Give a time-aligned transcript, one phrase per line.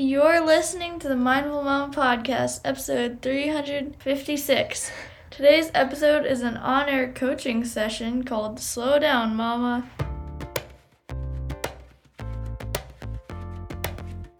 [0.00, 4.92] You're listening to the Mindful Mom Podcast, episode 356.
[5.28, 9.90] Today's episode is an on air coaching session called Slow Down, Mama.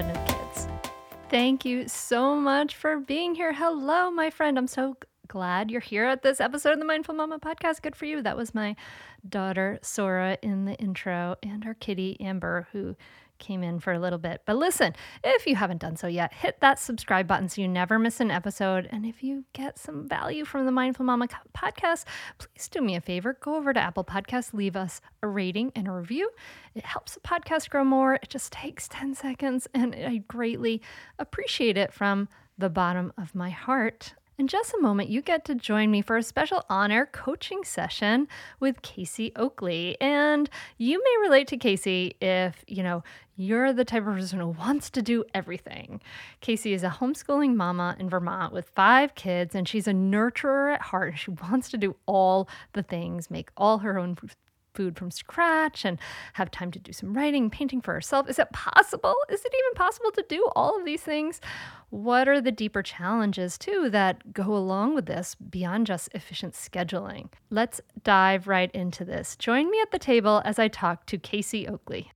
[0.00, 0.68] confident kids.
[1.28, 3.52] Thank you so much for being here.
[3.52, 4.58] Hello, my friend.
[4.58, 4.96] I'm so
[5.28, 7.82] glad you're here at this episode of the Mindful Mama podcast.
[7.82, 8.22] Good for you.
[8.22, 8.74] That was my
[9.28, 12.96] daughter, Sora, in the intro, and our kitty, Amber, who
[13.40, 14.42] came in for a little bit.
[14.44, 17.98] But listen, if you haven't done so yet, hit that subscribe button so you never
[17.98, 18.86] miss an episode.
[18.92, 22.04] And if you get some value from the Mindful Mama podcast,
[22.38, 25.88] please do me a favor go over to Apple Podcasts, leave us a rating and
[25.88, 26.30] a review.
[26.74, 28.14] It helps the podcast grow more.
[28.14, 30.82] It just takes 10 seconds, and I greatly
[31.18, 32.28] appreciate it from
[32.58, 34.14] the bottom of my heart.
[34.38, 37.62] In just a moment, you get to join me for a special on air coaching
[37.62, 38.26] session
[38.58, 40.00] with Kasii Oakley.
[40.00, 40.48] And
[40.78, 43.04] you may relate to Kasii if, you know,
[43.36, 46.00] you're the type of person who wants to do everything.
[46.40, 50.80] Kasii is a homeschooling mama in Vermont with five kids, and she's a nurturer at
[50.80, 51.18] heart.
[51.18, 54.16] She wants to do all the things, make all her own
[54.74, 55.98] food from scratch and
[56.34, 58.28] have time to do some writing, painting for herself.
[58.28, 59.14] Is it possible?
[59.28, 61.40] Is it even possible to do all of these things?
[61.90, 67.28] What are the deeper challenges, too, that go along with this beyond just efficient scheduling?
[67.50, 69.36] Let's dive right into this.
[69.36, 72.10] Join me at the table as I talk to Kasii Oakley.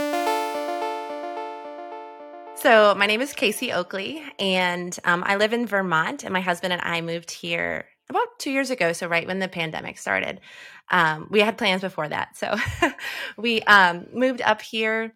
[2.56, 6.72] So, my name is Kasii Oakley, and um, I live in Vermont, and my husband
[6.72, 8.92] and I moved here about two years ago.
[8.92, 10.40] So, right when the pandemic started.
[10.90, 12.36] Um, we had plans before that.
[12.36, 12.54] So,
[13.36, 15.14] we um, moved up here.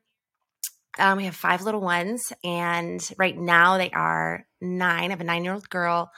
[0.99, 5.11] Um, we have five little ones, and right now they are nine.
[5.11, 6.11] I have a nine year old girl,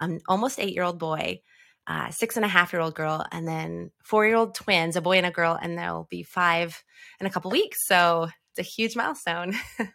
[0.00, 1.40] um, almost eight year old boy,
[1.86, 5.00] uh, six and a half year old girl, and then four year old twins, a
[5.00, 6.82] boy and a girl, and they'll be five
[7.20, 7.86] in a couple weeks.
[7.86, 9.54] So, it's a huge milestone.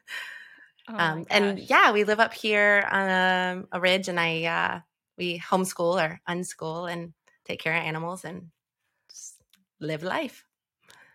[0.89, 4.79] Oh um, and yeah, we live up here on a, a ridge, and I uh,
[5.19, 7.13] we homeschool or unschool and
[7.45, 8.51] take care of animals and
[9.09, 9.41] just
[9.79, 10.45] live life.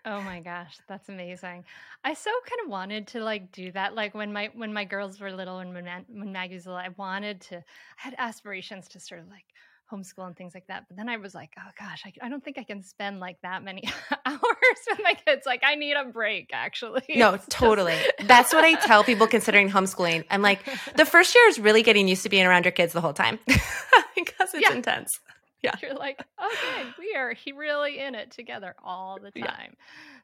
[0.07, 1.65] Oh my gosh, that's amazing.
[2.05, 3.95] I so kind of wanted to like do that.
[3.95, 6.89] Like when my when my girls were little and when, when Maggie was little, I
[6.91, 7.59] wanted to.
[7.59, 7.63] I
[7.97, 9.47] had aspirations to sort of like
[9.93, 10.85] homeschool and things like that.
[10.89, 13.39] But then I was like, oh gosh, I, I don't think I can spend like
[13.43, 13.83] that many
[14.27, 14.41] hours
[14.89, 15.47] with my kids.
[15.47, 17.05] Like I need a break, actually.
[17.17, 17.93] No, it's totally.
[17.93, 18.29] Just...
[18.29, 20.25] That's what I tell people considering homeschooling.
[20.31, 20.61] I'm like,
[20.97, 23.39] the first year is really getting used to being around your kids the whole time
[23.47, 24.73] because it's yeah.
[24.73, 25.21] intense.
[25.63, 25.75] Yeah.
[25.81, 29.77] You're like, okay, we are really in it together all the time.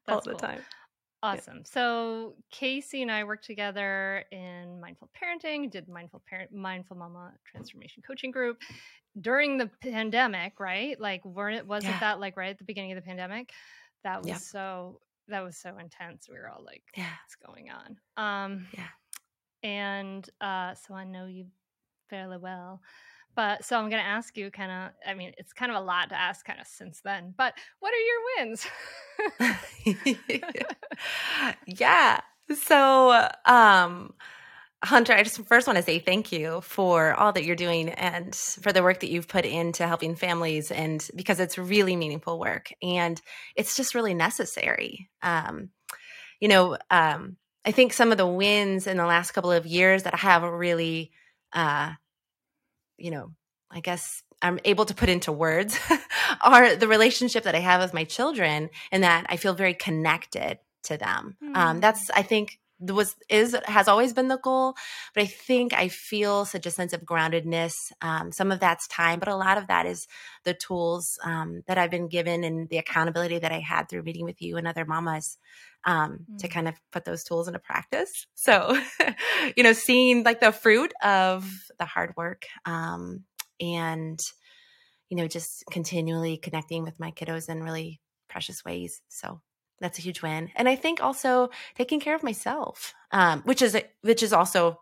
[0.09, 0.15] Yeah.
[0.15, 0.39] all the cool.
[0.39, 0.61] time.
[1.23, 1.59] Awesome.
[1.59, 1.63] Yeah.
[1.65, 8.03] So Kasii and I worked together in mindful parenting, did mindful parent mindful mama transformation
[8.07, 8.59] coaching group
[9.19, 11.01] during the pandemic, right?
[11.01, 12.01] Like weren't it wasn't yeah.
[12.01, 13.53] that like right at the beginning of the pandemic?
[14.05, 14.37] That was yeah.
[14.37, 16.29] so that was so intense.
[16.29, 17.07] We were all like, yeah.
[17.25, 17.97] what's going on?
[18.17, 18.89] Um yeah.
[19.63, 21.47] And uh so I know you
[22.09, 22.81] fairly well.
[23.37, 25.81] But so I'm going to ask you kind of, I mean, it's kind of a
[25.81, 28.67] lot to ask kind of since then, but what are your wins?
[31.67, 32.21] yeah.
[32.53, 34.15] So, um,
[34.83, 38.35] Hunter, I just first want to say thank you for all that you're doing and
[38.35, 42.73] for the work that you've put into helping families, and because it's really meaningful work
[42.83, 43.21] and
[43.57, 45.11] it's just really necessary.
[45.23, 45.69] Um,
[46.41, 50.05] you know, um, I think some of the wins in the last couple of years
[50.05, 51.13] that I have really
[51.53, 51.93] uh,
[53.01, 53.33] you know,
[53.71, 55.79] I guess I'm able to put into words
[56.43, 60.59] are the relationship that I have with my children and that I feel very connected
[60.85, 61.37] to them.
[61.43, 61.57] Mm.
[61.57, 64.75] Um, that's I think was is has always been the goal
[65.15, 69.19] but i think i feel such a sense of groundedness um, some of that's time
[69.19, 70.07] but a lot of that is
[70.45, 74.25] the tools um, that i've been given and the accountability that i had through meeting
[74.25, 75.39] with you and other mamas
[75.85, 76.39] um, mm.
[76.39, 78.79] to kind of put those tools into practice so
[79.57, 83.25] you know seeing like the fruit of the hard work um,
[83.61, 84.21] and
[85.11, 89.41] you know just continually connecting with my kiddos in really precious ways so
[89.81, 93.75] that's a huge win and i think also taking care of myself um, which is
[93.75, 94.79] a, which is also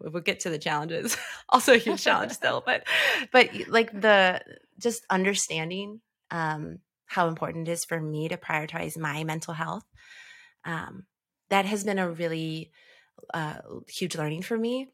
[0.00, 1.16] we'll get to the challenges
[1.48, 2.84] also a huge challenge still but
[3.32, 4.40] but like the
[4.78, 6.00] just understanding
[6.30, 9.84] um, how important it is for me to prioritize my mental health
[10.64, 11.04] um,
[11.48, 12.70] that has been a really
[13.34, 13.58] uh,
[13.88, 14.88] huge learning for me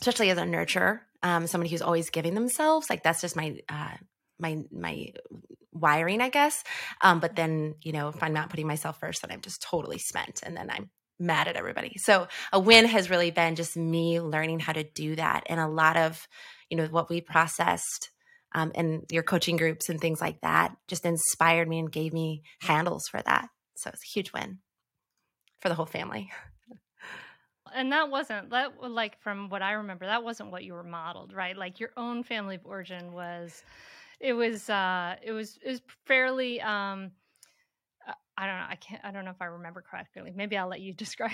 [0.00, 3.96] especially as a nurturer um, somebody who's always giving themselves like that's just my uh,
[4.42, 5.06] my my
[5.72, 6.62] wiring i guess.
[7.00, 9.98] Um, but then you know if i'm not putting myself first then i'm just totally
[9.98, 10.90] spent and then i'm
[11.22, 11.94] mad at everybody.
[11.98, 15.68] So a win has really been just me learning how to do that and a
[15.68, 16.26] lot of
[16.68, 18.10] you know what we processed
[18.54, 22.42] um, and your coaching groups and things like that just inspired me and gave me
[22.60, 23.48] handles for that.
[23.76, 24.58] So it's a huge win
[25.60, 26.30] for the whole family.
[27.74, 31.32] And that wasn't that like from what i remember that wasn't what you were modeled
[31.32, 31.56] right?
[31.56, 33.62] Like your own family of origin was
[34.22, 37.10] it was uh it was it was fairly um
[38.06, 38.66] uh, I don't know.
[38.68, 39.04] I can't.
[39.04, 40.32] I don't know if I remember correctly.
[40.34, 41.30] Maybe I'll let you describe.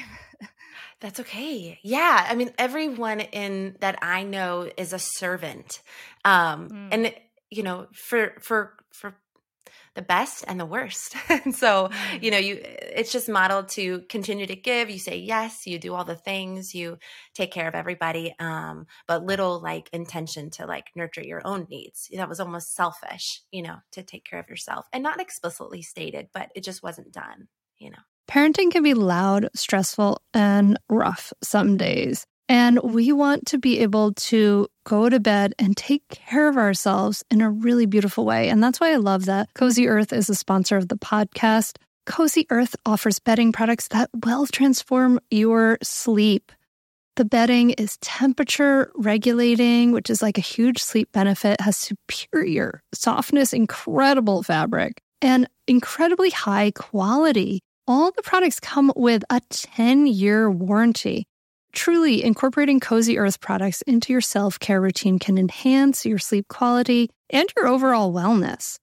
[1.01, 1.79] That's okay.
[1.83, 5.81] Yeah, I mean, everyone in that I know is a servant,
[6.25, 6.89] um, mm.
[6.91, 7.15] and
[7.51, 9.15] you know, for for for
[9.95, 11.15] the best and the worst.
[11.29, 12.23] and so, mm.
[12.23, 14.91] you know, you it's just modeled to continue to give.
[14.91, 16.99] You say yes, you do all the things, you
[17.35, 22.09] take care of everybody, um, but little like intention to like nurture your own needs.
[22.15, 26.29] That was almost selfish, you know, to take care of yourself and not explicitly stated,
[26.33, 27.49] but it just wasn't done,
[27.79, 27.99] you know.
[28.29, 32.27] Parenting can be loud, stressful, and rough some days.
[32.49, 37.23] And we want to be able to go to bed and take care of ourselves
[37.31, 38.49] in a really beautiful way.
[38.49, 41.77] And that's why I love that Cozy Earth is a sponsor of the podcast.
[42.07, 46.53] Cozy Earth offers bedding products that will transform your sleep.
[47.17, 53.53] The bedding is temperature regulating, which is like a huge sleep benefit, has superior softness,
[53.53, 57.61] incredible fabric, and incredibly high quality.
[57.87, 61.27] All the products come with a 10 year warranty.
[61.73, 67.11] Truly, incorporating Cozy Earth products into your self care routine can enhance your sleep quality
[67.31, 68.79] and your overall wellness.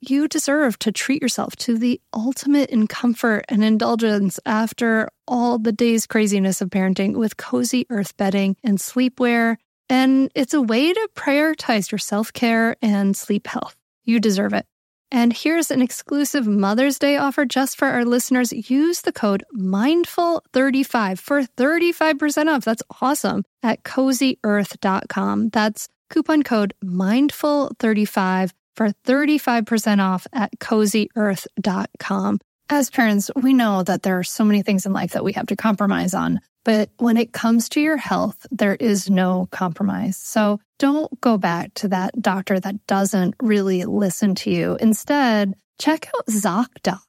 [0.00, 5.72] You deserve to treat yourself to the ultimate in comfort and indulgence after all the
[5.72, 9.56] day's craziness of parenting with Cozy Earth bedding and sleepwear.
[9.90, 13.74] And it's a way to prioritize your self care and sleep health.
[14.04, 14.66] You deserve it.
[15.10, 18.52] And here's an exclusive Mother's Day offer just for our listeners.
[18.52, 22.64] Use the code MINDFUL35 for 35% off.
[22.64, 25.48] That's awesome at cozyearth.com.
[25.48, 32.38] That's coupon code MINDFUL35 for 35% off at cozyearth.com.
[32.70, 35.46] As parents, we know that there are so many things in life that we have
[35.46, 36.40] to compromise on.
[36.64, 40.18] But when it comes to your health, there is no compromise.
[40.18, 44.76] So don't go back to that doctor that doesn't really listen to you.
[44.80, 47.00] Instead, check out ZocDoc.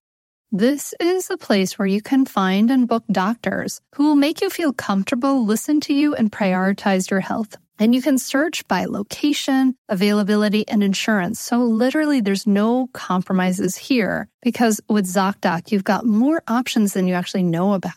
[0.51, 4.49] This is a place where you can find and book doctors who will make you
[4.49, 7.57] feel comfortable, listen to you, and prioritize your health.
[7.79, 11.39] And you can search by location, availability, and insurance.
[11.39, 17.13] So literally there's no compromises here because with ZocDoc, you've got more options than you
[17.13, 17.93] actually know about.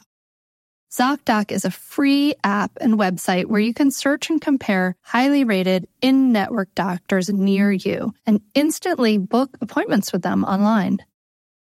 [0.93, 5.89] ZocDoc is a free app and website where you can search and compare highly rated
[6.01, 10.99] in network doctors near you and instantly book appointments with them online.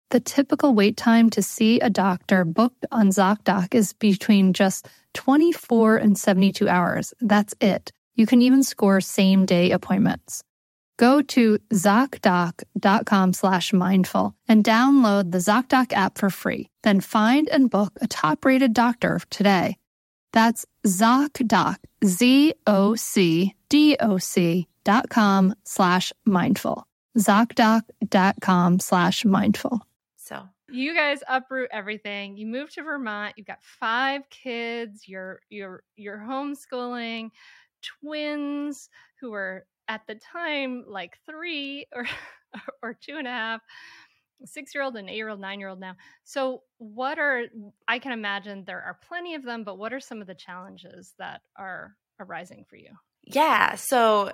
[0.09, 5.97] The typical wait time to see a doctor booked on ZocDoc is between just 24
[5.97, 7.13] and 72 hours.
[7.21, 7.93] That's it.
[8.15, 10.43] You can even score same day appointments.
[10.97, 16.69] Go to ZocDoc.com slash mindful and download the ZocDoc app for free.
[16.83, 19.77] Then find and book a top rated doctor today.
[20.31, 26.85] That's ZocDoc, Z O C D O C dot com slash mindful.
[27.17, 29.81] ZocDoc.com slash mindful.
[30.17, 32.37] So you guys uproot everything.
[32.37, 33.33] You move to Vermont.
[33.37, 35.07] You've got five kids.
[35.07, 37.31] You're you're you're homeschooling
[37.81, 42.05] twins who were at the time like three or
[42.83, 43.61] or two and a half
[44.45, 45.95] six year old and eight year old nine year old now.
[46.23, 47.43] So what are
[47.87, 51.13] i can imagine there are plenty of them but what are some of the challenges
[51.19, 52.89] that are arising for you
[53.23, 54.31] Yeah, so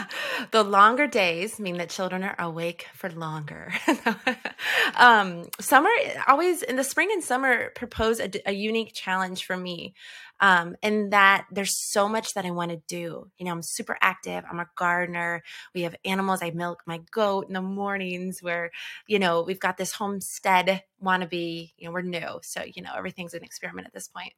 [0.52, 3.72] the longer days mean that children are awake for longer.
[4.96, 5.90] um, summer
[6.26, 9.94] always in the spring and summer propose a, a unique challenge for me,
[10.40, 13.30] um, in that there's so much that I want to do.
[13.38, 14.44] You know, I'm super active.
[14.50, 15.42] I'm a gardener.
[15.74, 16.40] We have animals.
[16.42, 18.38] I milk my goat in the mornings.
[18.42, 18.70] Where
[19.06, 21.72] you know we've got this homestead wannabe.
[21.76, 24.32] You know, we're new, so you know everything's an experiment at this point.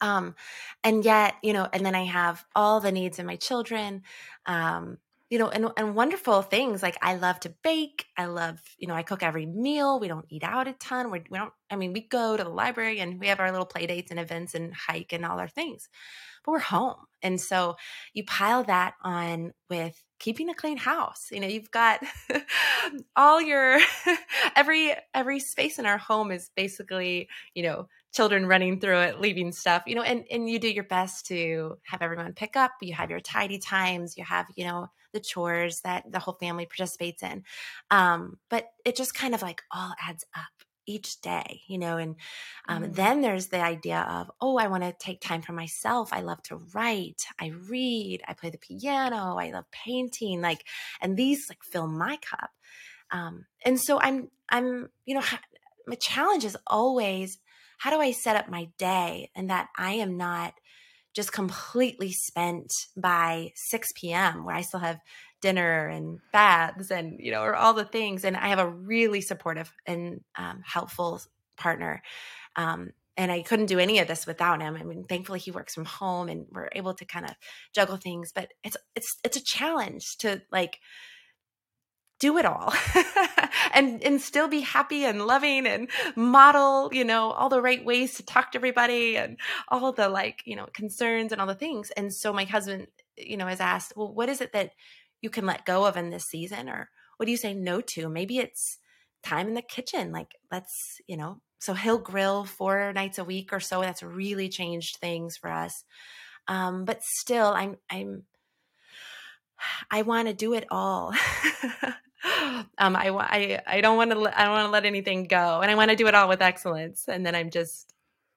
[0.00, 0.34] Um,
[0.82, 4.02] and yet, you know, and then I have all the needs of my children.
[4.46, 4.98] Um,
[5.32, 8.04] you know, and, and wonderful things like I love to bake.
[8.18, 9.98] I love, you know, I cook every meal.
[9.98, 11.10] We don't eat out a ton.
[11.10, 13.64] We're, we don't, I mean, we go to the library and we have our little
[13.64, 15.88] play dates and events and hike and all our things,
[16.44, 16.96] but we're home.
[17.22, 17.76] And so
[18.12, 21.28] you pile that on with keeping a clean house.
[21.32, 22.00] You know, you've got
[23.16, 23.78] all your,
[24.54, 29.52] every, every space in our home is basically, you know, children running through it, leaving
[29.52, 32.72] stuff, you know, and, and you do your best to have everyone pick up.
[32.80, 36.66] You have your tidy times, you have, you know, the chores that the whole family
[36.66, 37.44] participates in.
[37.90, 40.52] Um, but it just kind of like all adds up
[40.86, 42.16] each day, you know, and
[42.68, 42.92] um, mm-hmm.
[42.92, 46.12] then there's the idea of, oh, I want to take time for myself.
[46.12, 50.66] I love to write, I read, I play the piano, I love painting, like,
[51.00, 52.50] and these like fill my cup.
[53.10, 55.22] Um, and so I'm, I'm, you know,
[55.86, 57.38] my challenge is always
[57.82, 60.54] how do I set up my day and that I am not
[61.14, 64.44] just completely spent by 6 p.m.
[64.44, 65.00] where I still have
[65.40, 69.20] dinner and baths and you know or all the things and I have a really
[69.20, 71.22] supportive and um, helpful
[71.56, 72.04] partner
[72.54, 74.76] um, and I couldn't do any of this without him.
[74.76, 77.32] I mean, thankfully he works from home and we're able to kind of
[77.74, 80.78] juggle things, but it's it's it's a challenge to like
[82.22, 82.72] do it all
[83.74, 88.14] and and still be happy and loving and model you know all the right ways
[88.14, 89.36] to talk to everybody and
[89.68, 91.90] all the like you know concerns and all the things.
[91.90, 92.86] And so my husband
[93.16, 94.70] you know has asked well what is it that
[95.20, 96.68] you can let go of in this season?
[96.68, 98.08] Or what do you say no to?
[98.08, 98.78] Maybe it's
[99.24, 100.12] time in the kitchen.
[100.12, 103.80] Like let's you know so he'll grill four nights a week or so.
[103.80, 105.82] That's really changed things for us.
[106.46, 108.26] Um but still i'm i'm
[109.90, 111.12] I want to do it all.
[112.78, 115.70] um, I, I, I don't want to, I don't want to let anything go and
[115.70, 117.08] I want to do it all with excellence.
[117.08, 117.92] And then I'm just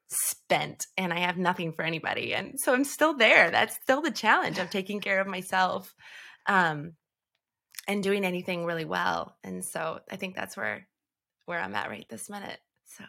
[0.08, 2.34] spent and I have nothing for anybody.
[2.34, 3.52] And so I'm still there.
[3.52, 5.94] That's still the challenge of taking care of myself.
[6.48, 6.94] Um,
[7.88, 9.36] and doing anything really well.
[9.44, 10.88] And so I think that's where,
[11.46, 12.60] where I'm at right this minute.
[12.86, 13.04] So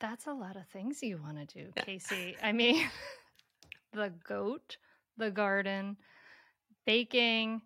[0.00, 2.36] that's a lot of things you want to do, Kasii.
[2.42, 2.86] I mean,
[3.92, 4.76] the goat,
[5.16, 5.96] the garden,
[6.86, 7.62] baking,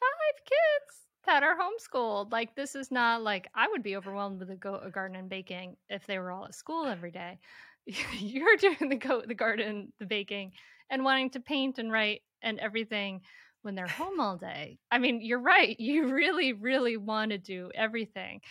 [0.00, 2.32] five kids that are homeschooled.
[2.32, 5.28] Like this is not like I would be overwhelmed with the goat a garden and
[5.28, 7.38] baking if they were all at school every day.
[8.18, 10.52] You're doing the goat, the garden, the baking,
[10.90, 13.22] and wanting to paint and write and everything
[13.62, 14.78] when they're home all day.
[14.90, 15.78] I mean, you're right.
[15.80, 18.42] You really, really want to do everything.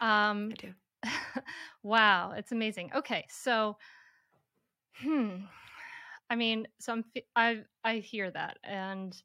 [0.00, 0.72] Um, I do.
[1.82, 2.90] wow, it's amazing.
[2.94, 3.76] Okay, so,
[4.94, 5.36] hmm.
[6.30, 9.20] I mean, so I'm, I I hear that, and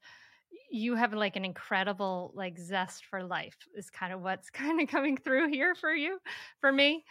[0.76, 4.88] you have like an incredible like zest for life is kind of what's kind of
[4.88, 6.20] coming through here for you
[6.60, 7.04] for me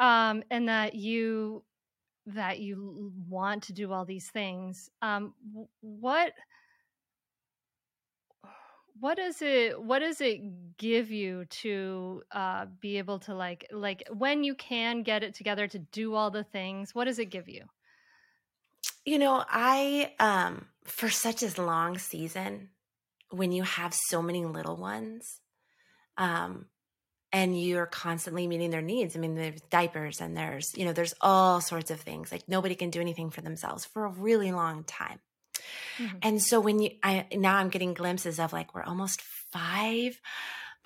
[0.00, 1.64] um and that you
[2.26, 5.32] that you want to do all these things um
[5.80, 6.32] what
[9.00, 14.02] what does it what does it give you to uh be able to like like
[14.12, 17.48] when you can get it together to do all the things what does it give
[17.48, 17.64] you?
[19.04, 22.70] You know, I um for such a long season,
[23.30, 25.40] when you have so many little ones,
[26.16, 26.66] um,
[27.32, 29.14] and you're constantly meeting their needs.
[29.14, 32.32] I mean, there's diapers and there's, you know, there's all sorts of things.
[32.32, 35.18] Like nobody can do anything for themselves for a really long time.
[35.98, 36.16] Mm-hmm.
[36.22, 39.20] And so when you I now I'm getting glimpses of like we're almost
[39.52, 40.18] five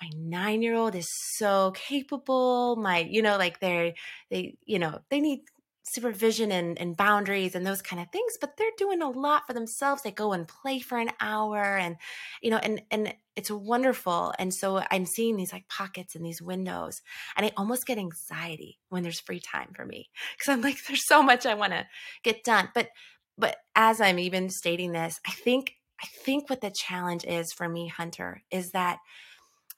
[0.03, 1.07] my nine year old is
[1.37, 2.75] so capable.
[2.75, 3.93] My, you know, like they're,
[4.29, 5.41] they, you know, they need
[5.83, 9.53] supervision and, and boundaries and those kind of things but they're doing a lot for
[9.53, 10.01] themselves.
[10.01, 11.97] They go and play for an hour and
[12.41, 14.33] you know and and it's wonderful.
[14.39, 17.01] And so i'm seeing these like pockets and these windows
[17.35, 21.07] and i almost get anxiety when there's free time for me because i'm like there's
[21.07, 21.85] so much i want to
[22.23, 22.69] get done.
[22.73, 22.89] But
[23.37, 27.67] but as i'm even stating this i think i think what the challenge is for
[27.67, 28.99] me hunter is that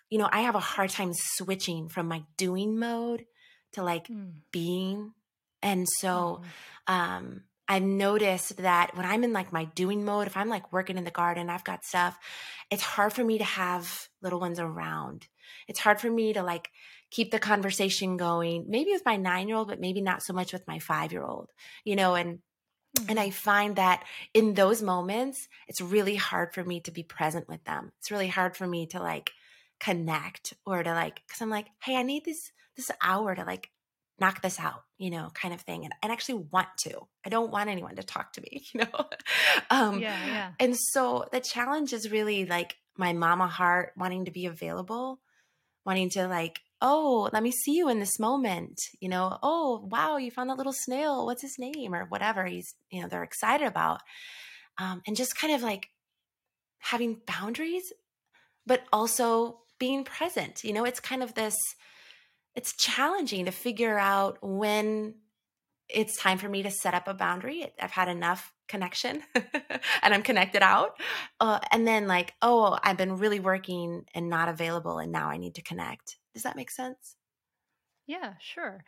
[0.10, 3.26] you know i have a hard time switching from my doing mode
[3.74, 4.32] to like mm.
[4.52, 5.14] being
[5.66, 6.42] and so
[6.88, 6.94] mm-hmm.
[6.94, 10.98] um, I've noticed that when I'm in like my doing mode, if I'm like working
[10.98, 12.18] in the garden, I've got stuff,
[12.72, 15.28] it's hard for me to have little ones around.
[15.68, 16.70] It's hard for me to like
[17.10, 20.54] keep the conversation going, maybe with my nine year old, but maybe not so much
[20.54, 21.52] with my five year old,
[21.84, 22.40] you know, and
[22.96, 23.10] Mm-hmm.
[23.10, 24.04] And I find that
[24.34, 27.92] in those moments, it's really hard for me to be present with them.
[28.00, 29.32] It's really hard for me to like
[29.80, 33.70] connect or to like, cause I'm like, hey, I need this this hour to like
[34.20, 35.84] knock this out, you know, kind of thing.
[35.84, 37.02] And I actually want to.
[37.26, 39.06] I don't want anyone to talk to me, you know?
[39.70, 40.52] um, yeah, yeah.
[40.60, 45.20] And so the challenge is really like my mama heart wanting to be available,
[45.86, 50.18] wanting to like, oh, let me see you in this moment, you know, oh, wow,
[50.18, 51.26] you found that little snail.
[51.26, 51.94] What's his name?
[51.94, 54.02] Or whatever he's, you know, they're excited about.
[54.78, 55.88] Um, and just kind of like
[56.80, 57.92] having boundaries,
[58.66, 60.64] but also being present.
[60.64, 61.56] You know, it's kind of this
[62.56, 65.16] it's challenging to figure out when
[65.90, 67.72] it's time for me to set up a boundary.
[67.80, 71.00] I've had enough connection and I'm connected out.
[71.40, 75.38] Uh, and then, like, oh, I've been really working and not available, and now I
[75.38, 76.18] need to connect.
[76.34, 77.16] Does that make sense?
[78.08, 78.84] Yeah, sure.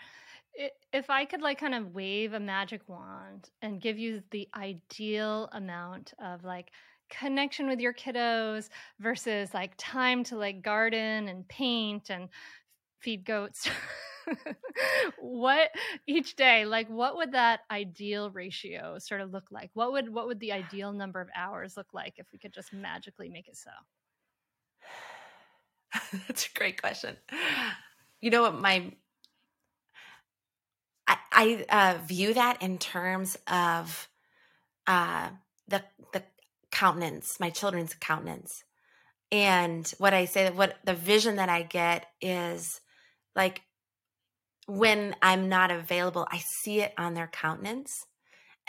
[0.91, 5.49] If I could, like, kind of wave a magic wand and give you the ideal
[5.51, 6.71] amount of, like,
[7.09, 8.69] connection with your kiddos
[8.99, 12.27] versus like time to like garden and paint and
[12.99, 13.69] feed goats.
[15.19, 15.71] What
[16.05, 19.71] each day like what would that ideal ratio sort of look like?
[19.73, 22.73] What would what would the ideal number of hours look like if we could just
[22.73, 23.71] magically make it so?
[26.27, 27.15] That's a great question.
[28.21, 28.91] You know what my
[31.07, 34.09] i, I uh, view that in terms of
[34.87, 35.29] uh,
[35.67, 36.23] the the
[36.71, 38.63] countenance my children's countenance.
[39.31, 42.81] And what i say what the vision that i get is
[43.37, 43.61] like
[44.65, 48.05] when I'm not available, I see it on their countenance.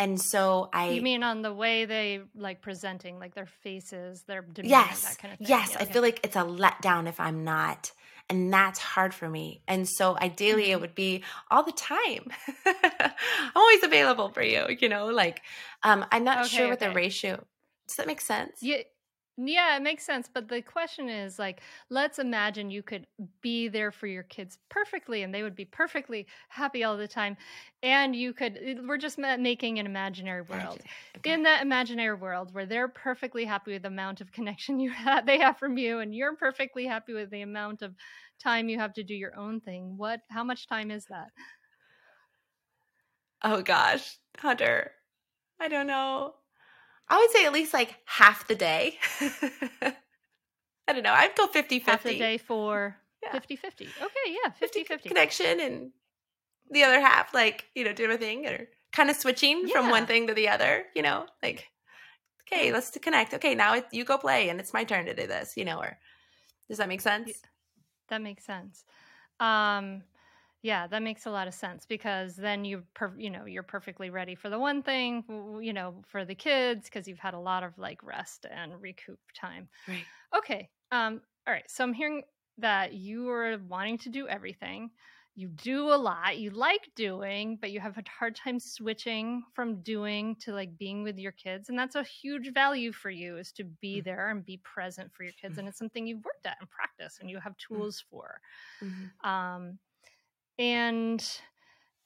[0.00, 4.42] And so I You mean on the way they like presenting, like their faces, their
[4.42, 5.48] demeanor, yes, that kind of thing.
[5.48, 5.70] Yes.
[5.72, 7.90] Yeah, I feel like it's a letdown if I'm not.
[8.30, 9.62] And that's hard for me.
[9.66, 10.72] And so ideally mm-hmm.
[10.72, 12.28] it would be all the time.
[12.66, 13.10] I'm
[13.56, 15.40] always available for you, you know, like
[15.82, 16.90] um I'm not okay, sure what okay.
[16.90, 17.44] the ratio.
[17.88, 18.58] Does that make sense?
[18.62, 18.82] Yeah
[19.40, 20.28] yeah, it makes sense.
[20.32, 23.06] But the question is like, let's imagine you could
[23.40, 27.36] be there for your kids perfectly and they would be perfectly happy all the time.
[27.82, 30.84] And you could, eh, we're just making an imaginary world.
[31.16, 31.32] Okay.
[31.32, 35.26] In that imaginary world where they're perfectly happy with the amount of connection you have,
[35.26, 37.94] they have from you, and you're perfectly happy with the amount of
[38.40, 41.28] time you have to do your own thing, what, how much time is that?
[43.42, 44.94] Oh gosh, Hunter,
[45.60, 46.37] I don't know.
[47.10, 48.98] I would say at least like half the day.
[49.20, 51.12] I don't know.
[51.12, 51.90] I'd go 50 50.
[51.90, 52.96] Half the day for
[53.32, 53.60] 50 yeah.
[53.60, 53.84] 50.
[53.84, 55.08] Okay, yeah, 50 50.
[55.08, 55.90] Connection and
[56.70, 59.74] the other half, like, you know, doing a thing or kind of switching yeah.
[59.74, 61.68] from one thing to the other, you know, like,
[62.46, 63.34] okay, let's connect.
[63.34, 65.78] Okay, now it, you go play and it's my turn to do this, you know,
[65.78, 65.98] or
[66.68, 67.32] does that make sense?
[68.08, 68.84] That makes sense.
[69.40, 70.02] Um,
[70.62, 74.10] yeah, that makes a lot of sense because then you per- you know, you're perfectly
[74.10, 75.24] ready for the one thing,
[75.62, 79.20] you know, for the kids because you've had a lot of like rest and recoup
[79.34, 79.68] time.
[79.86, 80.04] Right.
[80.36, 80.68] Okay.
[80.90, 81.70] Um all right.
[81.70, 82.22] So I'm hearing
[82.58, 84.90] that you are wanting to do everything.
[85.36, 86.36] You do a lot.
[86.38, 91.04] You like doing, but you have a hard time switching from doing to like being
[91.04, 91.68] with your kids.
[91.68, 94.08] And that's a huge value for you is to be mm-hmm.
[94.08, 95.52] there and be present for your kids.
[95.52, 95.60] Mm-hmm.
[95.60, 97.76] And it's something you've worked at and practice and you have mm-hmm.
[97.76, 98.40] tools for.
[98.82, 99.28] Mm-hmm.
[99.28, 99.78] Um
[100.58, 101.24] and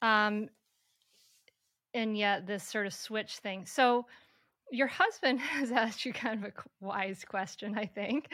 [0.02, 0.48] um
[1.94, 3.66] and yet this sort of switch thing.
[3.66, 4.06] So
[4.70, 8.32] your husband has asked you kind of a wise question i think.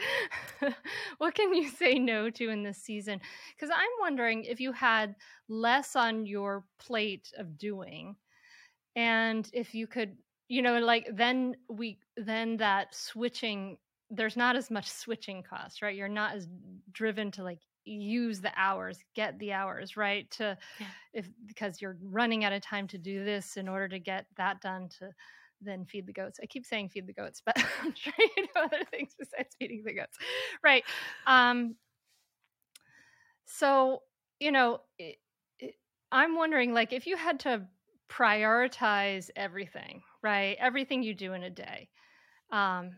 [1.17, 3.19] What can you say no to in this season?
[3.55, 5.15] Because i'm wondering if you had
[5.49, 8.15] less on your plate of doing
[8.95, 10.15] and if you could
[10.47, 13.77] you know like then we then that switching
[14.09, 15.95] there's not as much switching cost right?
[15.95, 16.47] You're not as
[16.91, 20.87] driven to like use the hours get the hours right to yeah.
[21.13, 24.61] if because you're running out of time to do this in order to get that
[24.61, 25.09] done to
[25.61, 28.61] then feed the goats i keep saying feed the goats but i'm sure you know
[28.63, 30.17] other things besides feeding the goats
[30.63, 30.83] right
[31.27, 31.75] um
[33.45, 34.01] so
[34.39, 35.15] you know it,
[35.59, 35.75] it,
[36.11, 37.61] i'm wondering like if you had to
[38.09, 41.89] prioritize everything right everything you do in a day
[42.51, 42.91] um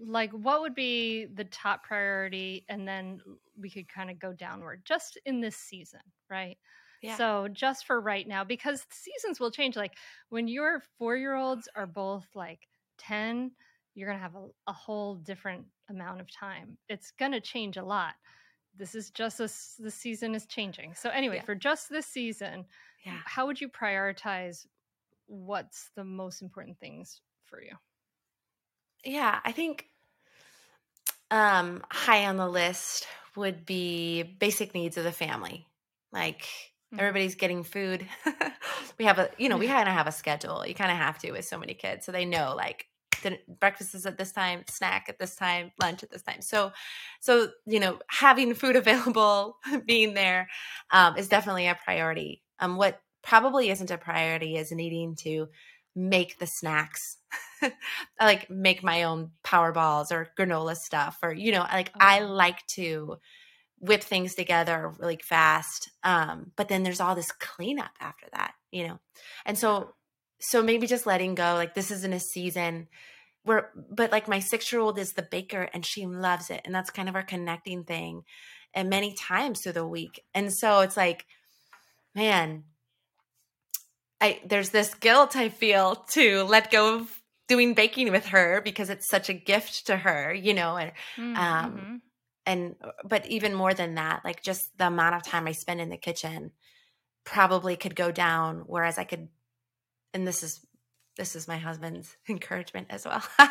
[0.00, 3.20] like what would be the top priority and then
[3.58, 6.58] we could kind of go downward just in this season right
[7.02, 7.16] yeah.
[7.16, 9.94] so just for right now because seasons will change like
[10.28, 12.60] when your four year olds are both like
[12.98, 13.50] 10
[13.94, 17.76] you're going to have a, a, whole different amount of time it's going to change
[17.76, 18.14] a lot
[18.76, 21.44] this is just as the season is changing so anyway yeah.
[21.44, 22.64] for just this season
[23.06, 23.18] yeah.
[23.24, 24.66] how would you prioritize
[25.26, 27.72] what's the most important things for you
[29.04, 29.86] yeah, I think
[31.30, 35.66] um, high on the list would be basic needs of the family.
[36.12, 37.00] Like mm-hmm.
[37.00, 38.06] everybody's getting food,
[38.98, 40.64] we have a you know we kind of have a schedule.
[40.66, 42.86] You kind of have to with so many kids so they know like
[43.22, 46.42] the breakfast is at this time snack at this time lunch at this time.
[46.42, 46.72] So
[47.20, 50.48] so you know having food available being there
[50.90, 52.42] um, is definitely a priority.
[52.60, 55.48] Um, what probably isn't a priority is needing to
[55.94, 57.18] make the snacks.
[57.62, 57.72] I
[58.20, 61.98] like make my own power balls or granola stuff or you know like oh.
[62.00, 63.18] i like to
[63.78, 68.88] whip things together really fast um but then there's all this cleanup after that you
[68.88, 68.98] know?
[69.46, 69.94] And so
[70.40, 72.88] so maybe just letting go like this isn't a season
[73.44, 76.74] where but like my six year old is the baker and she loves it and
[76.74, 78.24] that's kind of our connecting thing
[78.74, 80.24] and many times through the week.
[80.34, 81.26] And so it's like
[82.14, 82.64] man
[84.22, 88.88] I there's this guilt I feel to let go of doing baking with her because
[88.88, 91.78] it's such a gift to her, you know, and mm, um, mm-hmm.
[91.78, 92.02] um
[92.46, 95.90] and but even more than that, like just the amount of time I spend in
[95.90, 96.52] the kitchen
[97.24, 99.28] probably could go down whereas I could
[100.14, 100.64] and this is
[101.16, 103.22] this is my husband's encouragement as well.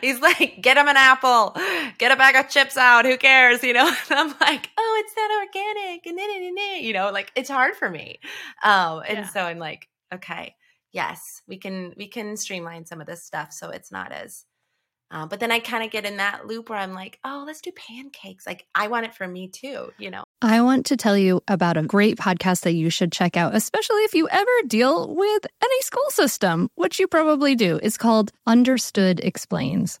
[0.00, 1.54] He's like, get him an apple,
[1.98, 3.04] get a bag of chips out.
[3.04, 3.62] Who cares?
[3.66, 6.06] You know, and I'm like, oh, it's not organic.
[6.06, 8.20] And then, you know, like it's hard for me.
[8.62, 9.26] Um, and yeah.
[9.26, 10.54] so I'm like, okay,
[10.92, 14.44] yes, we can we can streamline some of this stuff so it's not as
[15.10, 17.60] uh, but then I kind of get in that loop where I'm like, oh, let's
[17.60, 18.46] do pancakes.
[18.46, 20.24] Like, I want it for me too, you know?
[20.42, 24.02] I want to tell you about a great podcast that you should check out, especially
[24.02, 27.78] if you ever deal with any school system, which you probably do.
[27.82, 30.00] It's called Understood Explains.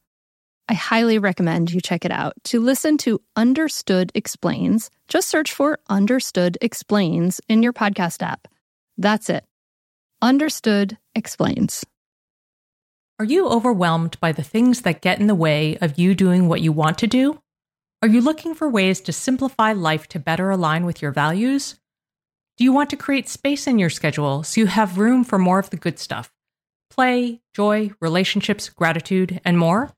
[0.71, 2.31] I highly recommend you check it out.
[2.45, 8.47] To listen to Understood Explains, just search for Understood Explains in your podcast app.
[8.97, 9.43] That's it.
[10.21, 11.85] Understood Explains.
[13.19, 16.61] Are you overwhelmed by the things that get in the way of you doing what
[16.61, 17.41] you want to do?
[18.01, 21.77] Are you looking for ways to simplify life to better align with your values?
[22.55, 25.59] Do you want to create space in your schedule so you have room for more
[25.59, 26.31] of the good stuff?
[26.89, 29.91] Play, joy, relationships, gratitude, and more?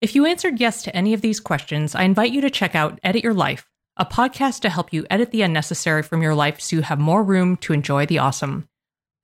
[0.00, 3.00] If you answered yes to any of these questions, I invite you to check out
[3.02, 6.76] Edit Your Life, a podcast to help you edit the unnecessary from your life so
[6.76, 8.68] you have more room to enjoy the awesome.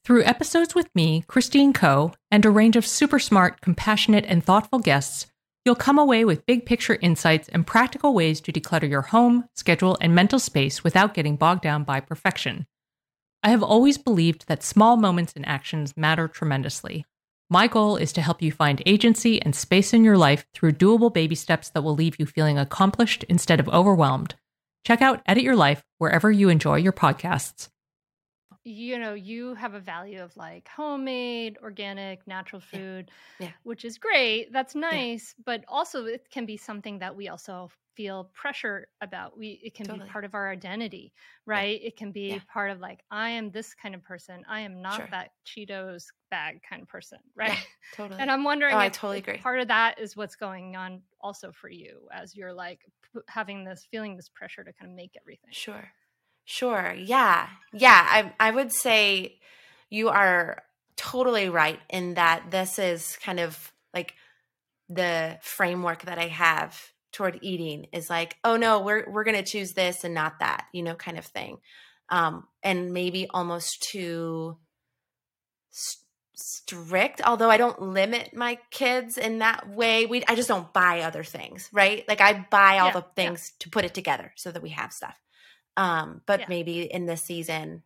[0.05, 4.81] Through episodes with me, Christine Koh, and a range of super smart, compassionate, and thoughtful
[4.81, 5.29] guests,
[5.65, 9.97] you'll come away with big picture insights and practical ways to declutter your home, schedule,
[10.01, 12.67] and mental space without getting bogged down by perfection.
[13.45, 17.07] I have always believed that small moments and actions matter tremendously.
[17.51, 21.13] My goal is to help you find agency and space in your life through doable
[21.13, 24.35] baby steps that will leave you feeling accomplished instead of overwhelmed.
[24.87, 27.69] Check out Edit Your Life wherever you enjoy your podcasts.
[28.65, 33.47] You know, you have a value of like homemade, organic, natural food, yeah.
[33.47, 33.53] Yeah.
[33.63, 34.53] which is great.
[34.53, 35.43] That's nice, yeah.
[35.45, 39.87] but also it can be something that we also feel pressure about we it can
[39.87, 40.05] totally.
[40.07, 41.13] be part of our identity
[41.47, 44.83] right it can be part of like i am this kind of person i am
[44.83, 45.09] not sure.
[45.11, 48.89] that cheetos bag kind of person right totally and i'm oh, wondering oh, if, i
[48.89, 52.81] totally agree part of that is what's going on also for you as you're like
[53.13, 55.89] p- having this feeling this pressure to kind of make everything sure
[56.45, 59.39] sure yeah yeah i i would say
[59.91, 60.63] you are
[60.97, 64.15] totally right in that this is kind of like
[64.89, 69.51] the framework that i have toward eating is like, oh no, we're we're going to
[69.51, 71.59] choose this and not that, you know, kind of thing.
[72.11, 74.59] Um, and maybe almost too
[75.71, 76.05] st-
[76.35, 77.23] strict.
[77.25, 80.05] Although I don't limit my kids in that way.
[80.05, 82.07] We I just don't buy other things, right?
[82.07, 83.65] Like I buy all yeah, the things yeah.
[83.65, 85.17] to put it together so that we have stuff.
[85.77, 86.47] Um, but yeah.
[86.49, 87.83] maybe in this season,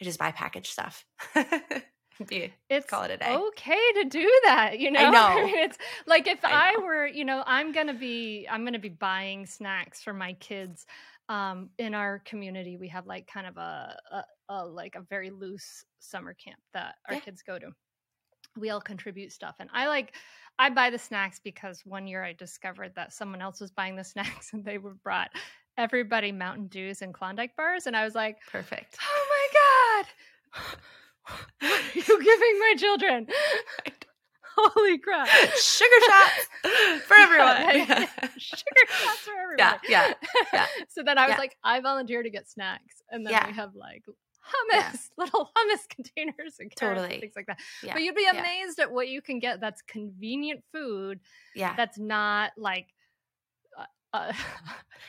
[0.00, 1.04] I just buy packaged stuff.
[2.28, 3.34] be it's call it a day.
[3.34, 5.00] Okay to do that, you know.
[5.00, 5.48] I know.
[5.48, 9.46] it's like if I, I were, you know, I'm gonna be I'm gonna be buying
[9.46, 10.86] snacks for my kids.
[11.30, 15.30] Um, in our community, we have like kind of a, a, a like a very
[15.30, 17.20] loose summer camp that our yeah.
[17.20, 17.70] kids go to.
[18.58, 19.56] we all contribute stuff.
[19.58, 20.14] And I like,
[20.58, 24.04] I buy the snacks because one year I discovered that someone else was buying the
[24.12, 25.30] snacks and they were brought
[25.76, 27.86] everybody Mountain Dews and Klondike bars.
[27.86, 28.96] And I was like, Perfect.
[29.00, 30.66] oh my God,
[31.60, 33.26] what are you giving my children?
[34.56, 35.26] Holy crap.
[35.26, 36.48] Sugar shots
[37.06, 37.56] for everyone.
[37.88, 38.06] Yeah.
[38.38, 39.56] Sugar shots for everyone.
[39.58, 40.12] Yeah, yeah,
[40.52, 40.66] yeah.
[40.88, 41.38] so then I was Yeah.
[41.38, 43.02] like, I volunteer to get snacks.
[43.10, 43.48] And then Yeah.
[43.48, 44.82] we have like Yeah.
[44.92, 47.18] hummus, little hummus containers and Totally.
[47.18, 47.58] things like that.
[47.82, 48.38] Yeah, But you'd be yeah.
[48.38, 51.18] amazed at what you can get that's convenient food
[51.56, 51.74] Yeah.
[51.76, 52.93] that's not like
[54.14, 54.32] uh, uh,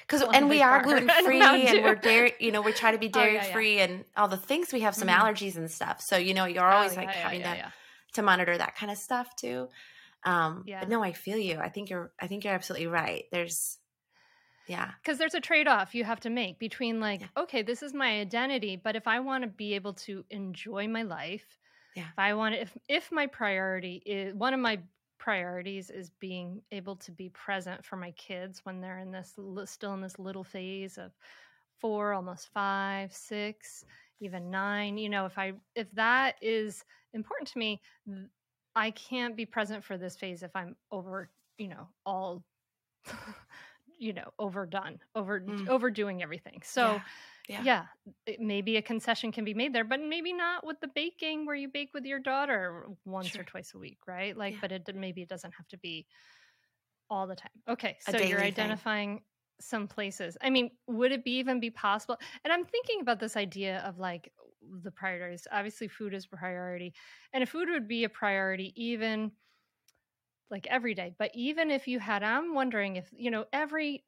[0.08, 2.34] Because and we are gluten free and we're dairy.
[2.40, 3.54] You know, we try to be Oh, yeah, dairy yeah.
[3.54, 4.74] free and all the things.
[4.74, 5.18] We have some Mhm.
[5.20, 6.02] allergies and stuff.
[6.02, 7.72] So you know, you're oh, always yeah, like having to
[8.14, 9.70] to monitor that kind of stuff too.
[10.24, 10.80] Um, Yeah.
[10.82, 11.60] But no, I feel you.
[11.60, 12.12] I think you're.
[12.20, 13.26] I think you're absolutely right.
[13.32, 13.78] There's,
[14.68, 18.20] yeah, because there's a trade-off you have to make between like okay this is my
[18.20, 21.46] identity but if i want to be able to enjoy my life
[21.96, 22.08] Yeah.
[22.12, 24.80] if i want to if if my priority is one of my
[25.18, 29.94] priorities is being able to be present for my kids when they're in this still
[29.94, 31.12] in this little phase of
[31.80, 33.84] four almost five six
[34.20, 37.82] even nine you know if i if that is important to me
[38.76, 42.44] i can't be present for this phase if i'm over you know all
[44.00, 45.68] you know overdone over Mm.
[45.68, 47.00] overdoing everything so yeah,
[47.48, 47.88] yeah,
[48.26, 51.56] it- maybe a concession can be made there but maybe not with the baking where
[51.56, 53.40] you bake with your daughter once Sure.
[53.40, 54.36] or twice a week right?
[54.38, 54.62] Like Yeah.
[54.62, 56.08] but it maybe it doesn't have to be
[57.10, 57.52] all the time.
[57.68, 58.82] Okay so you're daily thing.
[58.82, 59.24] identifying
[59.62, 60.38] some places.
[60.42, 62.18] I mean would it be even be possible?
[62.44, 65.48] And i'm thinking about this idea of like the priorities.
[65.52, 66.94] Obviously food is priority
[67.34, 69.32] and if food would be a priority even
[70.50, 71.16] like every day.
[71.18, 74.06] But even if you had i'm wondering if you know every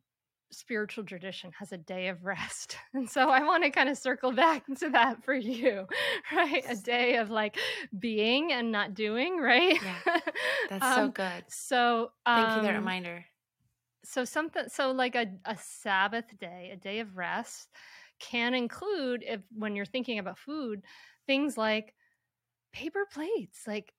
[0.52, 4.32] spiritual tradition has a day of rest and so i want to kind of circle
[4.32, 5.86] back to that for you
[6.36, 7.58] right a day of like
[8.00, 10.02] being and not doing right Yeah,
[10.68, 11.46] That's so Um, good.
[11.50, 13.26] so Thank you for that um, reminder.
[14.04, 17.70] so something so like a, a sabbath day a day of rest
[18.20, 20.84] can include if when you're thinking about food
[21.26, 21.94] things like
[22.74, 23.94] paper plates like.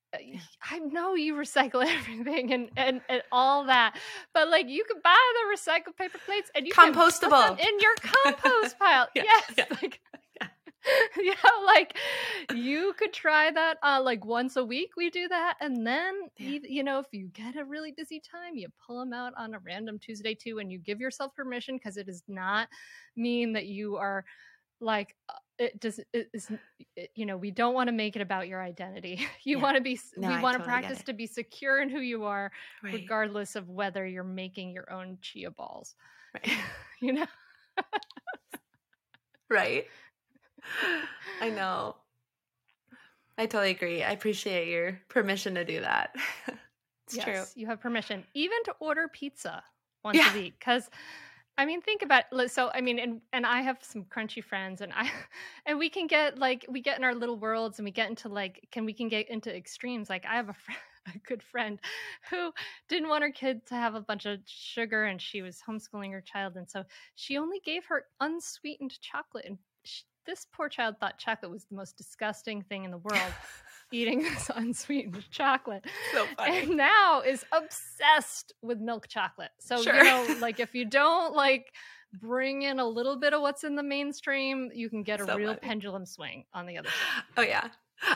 [0.70, 3.96] I know you recycle everything and, and and all that
[4.34, 7.58] but like you could buy the recycled paper plates and you can put them Compostable.
[7.60, 9.06] in your compost pile.
[9.14, 10.00] Yeah, yes yeah, like
[11.20, 11.34] yeah.
[11.66, 11.98] like
[12.54, 16.60] you could try that uh like once a week we do that and then Yeah.
[16.62, 19.58] you know if you get a really busy time you pull them out on a
[19.58, 22.68] random tuesday too and you give yourself permission because it does not
[23.16, 24.24] mean that you are
[24.80, 26.50] like uh, it does it is
[27.14, 29.62] you know we don't want to make it about your identity you Yeah.
[29.62, 32.00] want to be No, we want to totally get practice to be secure in who
[32.00, 32.94] you are Right.
[32.94, 35.94] regardless of whether you're making your own chia balls
[36.34, 36.50] right.
[37.00, 37.26] you know
[39.50, 39.86] right.
[41.40, 41.96] I know.
[43.36, 44.02] I totally agree.
[44.02, 46.14] I appreciate your permission to do that.
[47.06, 47.44] it's true.
[47.54, 49.62] you have permission even to order pizza
[50.04, 50.30] once Yeah.
[50.30, 50.90] a week because
[51.58, 52.70] I mean, think about so.
[52.72, 55.10] I mean, and and I have some crunchy friends, and I
[55.66, 58.28] and we can get like we get in our little worlds, and we get into
[58.28, 60.08] like can we can get into extremes.
[60.08, 60.54] Like I have a
[61.14, 61.80] a good friend
[62.30, 62.52] who
[62.88, 66.20] didn't want her kid to have a bunch of sugar, and she was homeschooling her
[66.20, 66.84] child, and so
[67.16, 69.44] she only gave her unsweetened chocolate.
[69.44, 73.32] And sh this poor child thought chocolate was the most disgusting thing in the world,
[73.92, 76.58] eating this unsweetened chocolate so funny.
[76.58, 79.50] and now is obsessed with milk chocolate.
[79.58, 79.94] So Sure.
[79.96, 81.72] you know, like if you don't like
[82.20, 85.36] bring in a little bit of what's in the mainstream, you can get a So
[85.36, 85.60] real funny.
[85.60, 87.22] pendulum swing on the other side.
[87.36, 87.68] Oh yeah.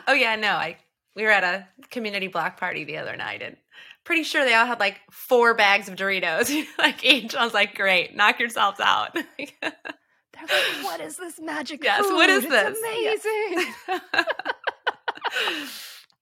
[0.07, 0.77] Oh yeah, no, I
[1.15, 3.57] we were at a community block party the other night and
[4.05, 7.35] pretty sure they all had like four bags of Doritos, like each.
[7.37, 9.15] I was like, great, knock yourselves out.
[9.15, 12.15] They're like, "What is this magic Yes, food?
[12.15, 14.03] what is It's this?" Amazing."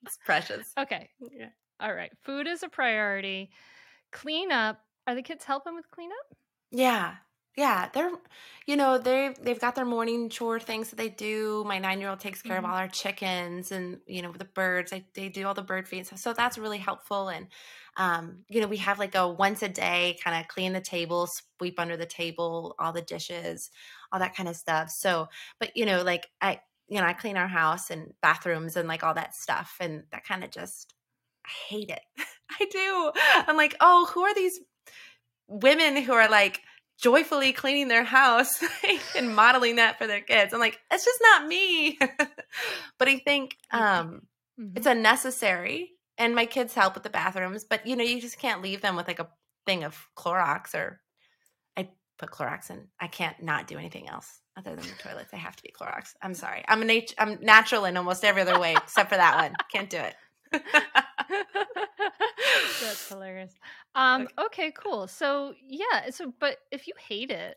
[0.02, 0.76] It's precious.
[0.78, 1.50] okay, Yeah.
[1.80, 2.12] all right.
[2.22, 3.50] Food is a priority.
[4.12, 4.84] Cleanup.
[5.06, 6.34] Are the kids helping with cleanup?
[6.70, 7.16] Yeah.
[7.56, 7.88] Yeah.
[7.92, 8.12] They're
[8.66, 11.64] you know, they they've got their morning chore things that they do.
[11.64, 12.58] My nine year old takes care Mhm.
[12.58, 14.92] of all our chickens and you know, the birds.
[14.92, 16.20] I, they do all the bird feed stuff.
[16.20, 17.28] So that's really helpful.
[17.28, 17.48] And
[17.96, 21.26] um, you know, we have like a once a day kind of clean the table,
[21.26, 23.70] sweep under the table, all the dishes,
[24.12, 24.90] all that kind of stuff.
[24.90, 28.88] So, but you know, like I you know, I clean our house and bathrooms and
[28.88, 29.76] like all that stuff.
[29.80, 30.94] And that kind of just
[31.46, 32.00] I hate it.
[32.60, 33.12] I do.
[33.48, 34.60] I'm like, oh, who are these
[35.48, 36.60] women who are like
[37.00, 38.62] joyfully cleaning their house
[39.16, 40.52] and modeling that for their kids.
[40.52, 41.98] I'm like, it's just not me.
[42.98, 44.22] but I think um
[44.60, 44.76] Mhm.
[44.76, 48.60] it's unnecessary and my kids help with the bathrooms, but you know, you just can't
[48.60, 49.30] leave them with like a
[49.64, 51.00] thing of Clorox or
[51.78, 52.88] I put Clorox in.
[53.00, 55.30] I can't not do anything else other than the toilets.
[55.30, 56.14] They have to be Clorox.
[56.22, 56.64] I'm sorry.
[56.68, 59.54] I'm a nat- I'm natural in almost every other way except for that one.
[59.72, 60.14] Can't do it.
[62.82, 63.52] That's hilarious.
[63.94, 65.06] Um, okay, cool.
[65.06, 67.56] So yeah, so but if you hate it,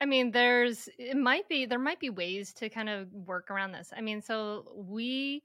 [0.00, 3.72] I mean, there's it might be there might be ways to kind of work around
[3.72, 3.92] this.
[3.96, 5.42] I mean, so we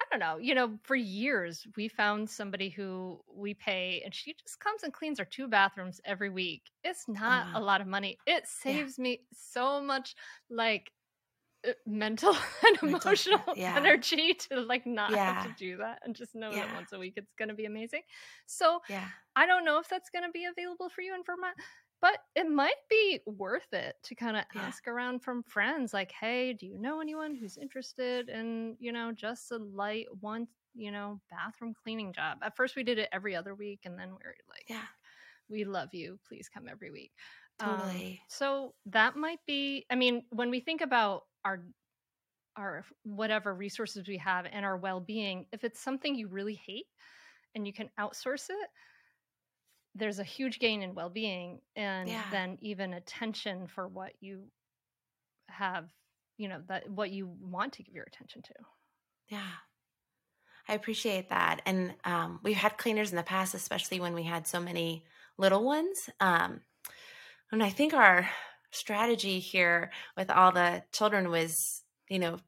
[0.00, 4.34] I don't know, you know, for years we found somebody who we pay and she
[4.34, 6.62] just comes and cleans our two bathrooms every week.
[6.84, 7.64] It's not Oh, a mm.
[7.66, 8.18] lot of money.
[8.26, 8.72] It yeah.
[8.72, 10.14] saves me so much
[10.50, 10.92] like
[11.86, 12.30] mental
[12.66, 13.76] and Mental, emotional yeah.
[13.76, 17.14] energy to like not have to do that and just know that once a week
[17.16, 18.02] it's going to be amazing.
[18.46, 19.04] So, Yeah.
[19.34, 21.56] I don't know if that's going to be available for you in Vermont,
[22.00, 24.72] but it might be worth it to kind of Yeah.
[24.72, 29.12] ask around from friends like, "Hey, do you know anyone who's interested in, you know,
[29.12, 33.34] just a light one, you know, bathroom cleaning job?" At first we did it every
[33.36, 34.86] other week and then we are like, Yeah.
[35.48, 36.20] "We love you.
[36.26, 37.12] Please come every week."
[37.60, 38.22] Um, Totally.
[38.28, 41.66] so that might be I mean, when we think about our
[42.56, 46.86] our whatever resources we have and our well-being, if it's something you really hate
[47.54, 48.70] and you can outsource it,
[49.98, 52.24] there's a huge gain in well-being and Yeah.
[52.30, 54.50] then even attention for what you
[55.48, 55.90] have,
[56.36, 58.54] you know, that what you want to give your attention to.
[59.28, 59.50] Yeah.
[60.68, 61.62] I appreciate that.
[61.66, 65.04] And um, we've had cleaners in the past, especially when we had so many
[65.38, 66.10] little ones.
[66.20, 66.60] Um,
[67.50, 68.28] and I think our
[68.70, 72.38] strategy here with all the children was, you know,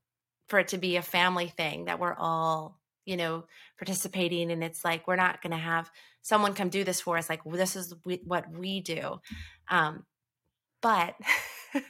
[0.49, 2.80] for it to be a family thing that we're all,
[3.11, 3.44] you know,
[3.77, 4.53] participating.
[4.53, 5.90] And it's like, we're not going to have
[6.23, 7.29] someone come do this for us.
[7.29, 9.20] Like, this is we, what we do.
[9.68, 10.05] Um,
[10.81, 11.16] but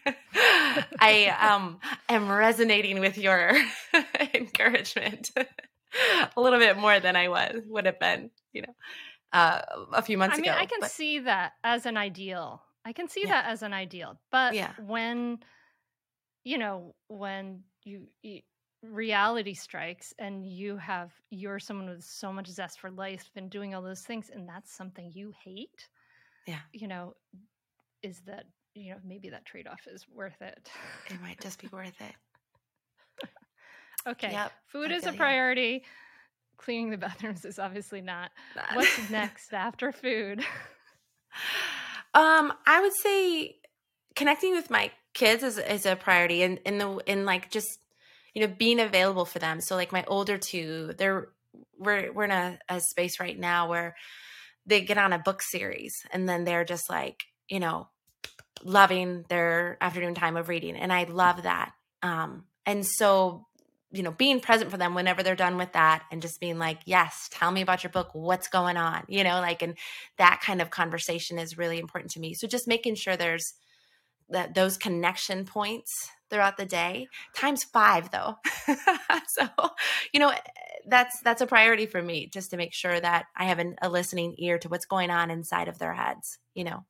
[0.99, 1.79] I um,
[2.09, 3.53] am resonating with your
[4.35, 5.31] encouragement
[6.37, 8.75] a little bit more than I was would have been, you know,
[9.35, 9.61] uh,
[9.93, 10.59] a few months I mean, ago.
[10.59, 12.63] I can but- see that as an ideal.
[12.83, 13.43] I can see Yeah.
[13.43, 14.19] that as an ideal.
[14.33, 14.73] But Yeah.
[14.79, 15.41] when
[16.45, 18.41] you know, when you, you
[18.83, 23.75] reality strikes and you have you're someone with so much zest for life and doing
[23.75, 25.89] all those things and that's something you hate.
[26.47, 26.61] Yeah.
[26.73, 27.15] You know,
[28.03, 30.71] is that you know, maybe that trade-off is worth it.
[31.09, 33.29] it might just be worth it.
[34.07, 34.31] okay.
[34.31, 35.19] Yep, Food I is a feel you.
[35.19, 35.85] priority.
[36.57, 38.31] Cleaning the bathrooms is obviously not.
[38.55, 40.43] Not- What's next after food?
[42.13, 43.57] Um, I would say
[44.17, 47.79] connecting with my kids is, is a priority and in the in like just
[48.35, 49.61] you know being available for them.
[49.61, 51.29] So like my older two, they're
[51.79, 53.97] we're we're in a, a space right now where
[54.67, 57.89] they get on a book series and then they're just like, you know,
[58.63, 60.77] loving their afternoon time of reading.
[60.77, 61.73] And I love that.
[62.03, 63.47] Um, and so
[63.93, 66.79] you know, being present for them whenever they're done with that and just being like,
[66.85, 68.11] yes, tell me about your book.
[68.13, 69.03] What's going on?
[69.09, 69.77] You know, like, and
[70.17, 72.35] that kind of conversation is really important to me.
[72.35, 73.55] So just making sure there's
[74.31, 78.37] that those connection points throughout the day times five though.
[79.29, 79.49] so,
[80.13, 80.33] you know,
[80.87, 83.89] that's, that's a priority for me just to make sure that I have an, a
[83.89, 86.85] listening ear to what's going on inside of their heads, you know,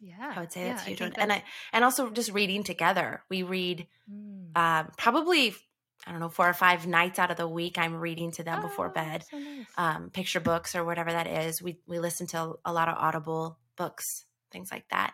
[0.00, 0.32] Yeah.
[0.36, 0.98] I would say yeah, that's I huge.
[0.98, 1.22] think one.
[1.22, 3.22] And I, and also just reading together.
[3.30, 4.56] We read Mm.
[4.56, 5.54] um, probably
[6.06, 7.76] I don't know four or five nights out of the week.
[7.76, 9.66] I'm reading to them before Oh, bed, so nice.
[9.76, 11.60] um, picture books or whatever that is.
[11.60, 15.12] We we listen to a lot of Audible books, things like that.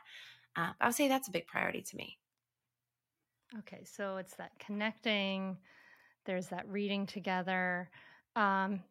[0.56, 2.18] Uh, I would say that's a big priority to me.
[3.60, 5.56] Okay, so it's that connecting,
[6.24, 7.90] there's that reading together.
[8.34, 8.82] Um,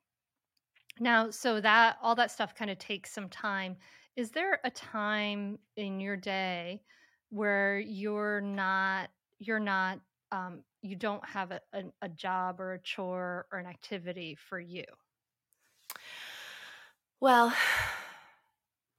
[0.99, 3.76] now, so that all that stuff kind of takes some time.
[4.15, 6.84] Is there a time in your day
[7.30, 9.99] where you're not, you're not,
[10.32, 14.60] um, you don't have a, a, a job or a chore or an activity for
[14.60, 14.84] you?
[17.19, 17.54] Well,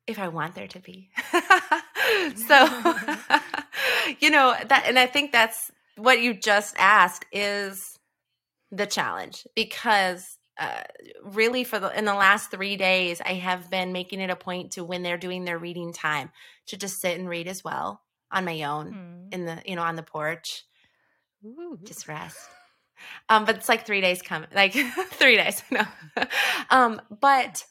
[0.06, 1.10] if I want there to be.
[2.36, 2.66] so,
[4.20, 7.98] you know, that, and I think that's what you just asked is
[8.70, 10.82] the challenge because uh,
[11.22, 14.72] really for the in the last three days i have been making it a point
[14.72, 16.30] to when they're doing their reading time
[16.66, 19.28] to just sit and read as well on my own Hmm.
[19.32, 20.64] in the you know on the porch
[21.44, 21.78] Ooh.
[21.84, 22.36] just rest
[23.28, 24.72] um but it's like three days coming like
[25.10, 25.82] three days no
[26.70, 27.64] um but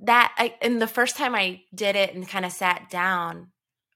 [0.00, 3.48] that I, and the first time i did it and kind of sat down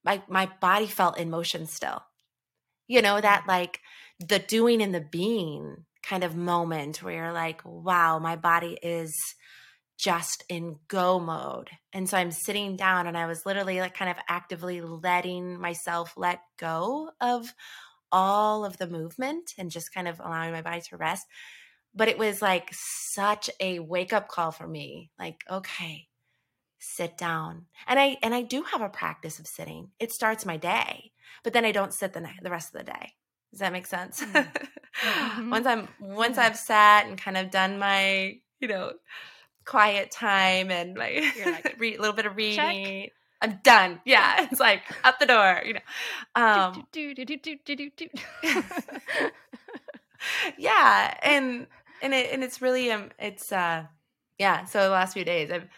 [0.05, 2.03] my my body felt in motion still.
[2.89, 3.49] You know that mm.
[3.49, 3.81] like
[4.19, 9.15] the doing and the being kind of moment where you're like wow my body is
[9.99, 11.71] just in go mode.
[11.93, 16.15] And so i'm sitting down and i was literally like kind of actively letting myself
[16.17, 17.53] let go of
[18.13, 21.27] all of the movement and just kind of allowing my body to rest
[21.95, 26.07] but it was like such a wake up call for me like okay
[26.79, 30.57] sit down and i and i do have a practice of sitting it starts my
[30.57, 31.13] day
[31.45, 33.13] but then i don't sit the, the rest of the day
[33.51, 34.49] does that make sense Mm.
[35.05, 35.51] mm-hmm.
[35.51, 38.93] once I'm once I've sat and kind of done my, you know,
[39.65, 43.05] quiet time and like, like read a little bit of reading.
[43.05, 43.13] Check.
[43.43, 44.01] I'm done.
[44.05, 45.81] Yeah, it's like up the door, you know.
[46.35, 46.87] Um,
[50.59, 51.67] yeah, and
[52.03, 53.85] and it and it's really um it's uh
[54.39, 54.65] yeah.
[54.65, 55.69] So the last few days I've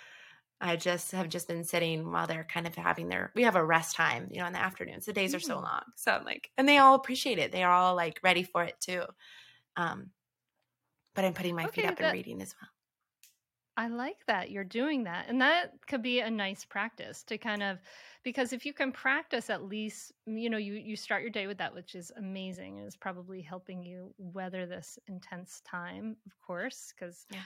[0.61, 3.65] I just have just been sitting while they're kind of having their we have a
[3.65, 5.07] rest time, you know, in the afternoons.
[5.07, 5.63] The days are so mm.
[5.63, 5.83] long.
[5.97, 7.53] So I'm like and they all appreciate it.
[7.53, 9.03] They're all like ready for it too.
[9.77, 10.11] Um
[11.15, 12.71] but I'm putting my okay, feet up that, and reading as well.
[13.77, 15.27] I like that you're doing that.
[15.29, 17.79] And that could be a nice practice to kind of
[18.23, 21.59] because if you can practice at least, you know, you you start your day with
[21.59, 27.27] that which is amazing is probably helping you weather this intense time, of course, cuz
[27.31, 27.41] yeah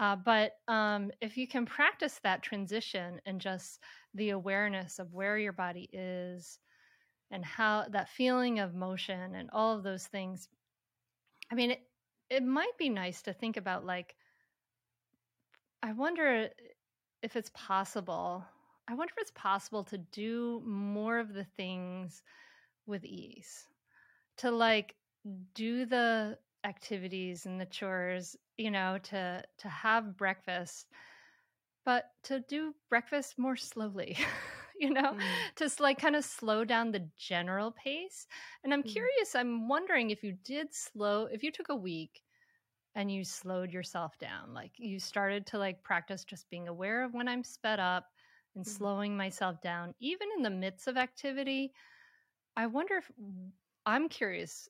[0.00, 3.80] uh, but um, if you can practice that transition and just
[4.14, 6.58] the awareness of where your body is
[7.30, 10.48] and how that feeling of motion and all of those things,
[11.52, 11.82] I mean, it,
[12.30, 14.16] it might be nice to think about like,
[15.82, 16.48] I wonder
[17.22, 18.42] if it's possible.
[18.90, 22.22] I wonder if it's possible to do more of the things
[22.86, 23.68] with ease,
[24.38, 24.96] to like
[25.54, 30.88] do the activities and the chores you know to to have breakfast
[31.86, 34.18] but to do breakfast more slowly
[34.78, 35.20] you know mm.
[35.56, 38.26] to like kind of slow down the general pace
[38.62, 38.92] and i'm mm.
[38.92, 42.20] curious i'm wondering if you did slow if you took a week
[42.94, 47.14] and you slowed yourself down like you started to like practice just being aware of
[47.14, 48.08] when i'm sped up
[48.60, 48.78] and mm.
[48.78, 51.72] slowing myself down even in the midst of activity
[52.56, 53.10] i wonder if
[53.86, 54.68] i'm curious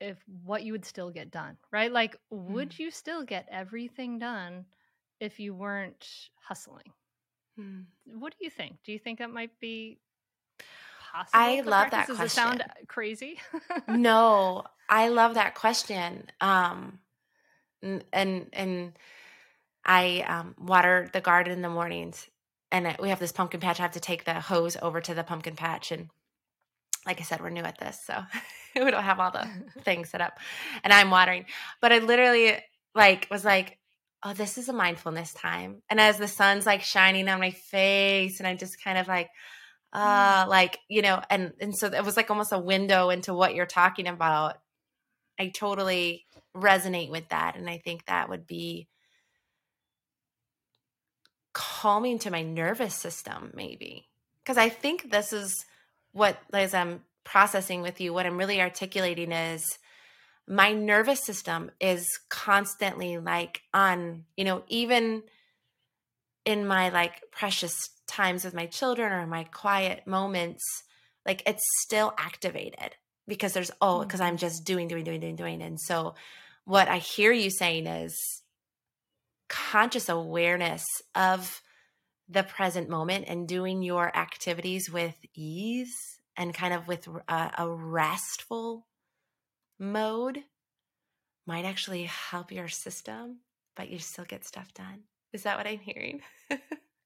[0.00, 1.90] if what you would still get done, right?
[1.90, 2.78] Like, would mm.
[2.78, 4.64] you still get everything done
[5.20, 6.92] if you weren't hustling?
[7.58, 7.84] Mm.
[8.18, 8.76] What do you think?
[8.84, 9.98] Do you think that might be
[11.12, 11.30] possible?
[11.32, 12.16] I love that question.
[12.16, 13.40] Does it sound crazy?
[13.88, 16.30] no, I love that question.
[16.40, 17.00] Um,
[17.82, 18.92] and and
[19.84, 22.28] I um, water the garden in the mornings,
[22.70, 23.80] and we have this pumpkin patch.
[23.80, 26.08] I have to take the hose over to the pumpkin patch and
[27.06, 28.22] like I said, we're new at this, so
[28.76, 29.48] we don't have all the
[29.82, 30.38] things set up.
[30.84, 31.46] And I'm watering,
[31.80, 32.56] but I literally
[32.94, 33.78] like was like,
[34.22, 38.40] "Oh, this is a mindfulness time." And as the sun's like shining on my face,
[38.40, 39.30] and I'm just kind of like,
[39.92, 43.54] uh, like you know, and and so it was like almost a window into what
[43.54, 44.58] you're talking about.
[45.40, 48.88] I totally resonate with that, and I think that would be
[51.58, 54.06] calming to my nervous system, maybe
[54.40, 55.66] because I think this is
[56.12, 59.76] what as I'm processing with you, what I'm really articulating is
[60.46, 65.24] my nervous system is constantly like on, you know, even
[66.44, 70.62] in my like precious times with my children or my quiet moments,
[71.26, 72.94] like it's still activated
[73.26, 74.46] because there's oh, because I'm mm-hmm.
[74.46, 75.60] just doing, doing, doing, doing, doing.
[75.60, 76.14] And so
[76.64, 78.16] what I hear you saying is
[79.48, 80.84] conscious awareness
[81.14, 81.62] of
[82.28, 87.68] the present moment and doing your activities with ease and kind of with a, a
[87.68, 88.86] restful
[89.78, 90.44] mode
[91.46, 93.38] might actually help your system,
[93.74, 95.00] but you still get stuff done.
[95.32, 96.20] Is that what I'm hearing?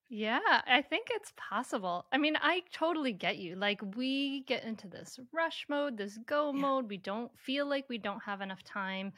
[0.09, 2.07] yeah, I think it's possible.
[2.12, 3.55] I mean, I totally get you.
[3.55, 6.61] Like, we get into this rush mode, this go yeah.
[6.61, 6.88] mode.
[6.88, 9.12] We don't feel like we don't have enough time.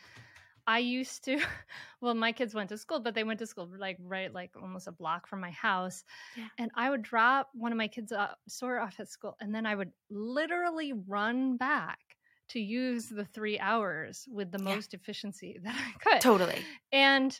[0.67, 1.39] I used to,
[2.01, 4.87] well, my kids went to school, but they went to school like right, like almost
[4.87, 6.05] a block from my house.
[6.37, 6.49] Yeah.
[6.59, 9.67] And I would drop one of my kids up, sort off at school, and then
[9.67, 11.99] I would literally run back
[12.51, 14.75] to use the three hours with the yeah.
[14.75, 16.21] most efficiency that I could.
[16.21, 16.59] Totally.
[16.93, 17.39] And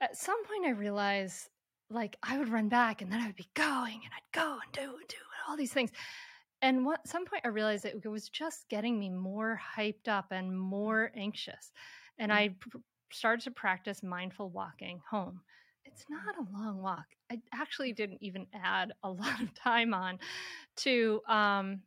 [0.00, 1.48] at some point, I realized
[1.88, 4.72] like I would run back and then I would be going and I'd go and
[4.72, 5.90] do and do and all these things.
[6.62, 10.50] And at some point, I realized it was just getting me more hyped up and
[10.50, 10.56] mm.
[10.56, 11.70] more anxious
[12.18, 12.32] and.
[12.32, 12.78] I pr-
[13.12, 15.40] started to practice mindful walking home.
[15.84, 17.06] It's not a long walk.
[17.30, 20.18] I actually didn't even add a lot of time on
[20.78, 21.80] to um,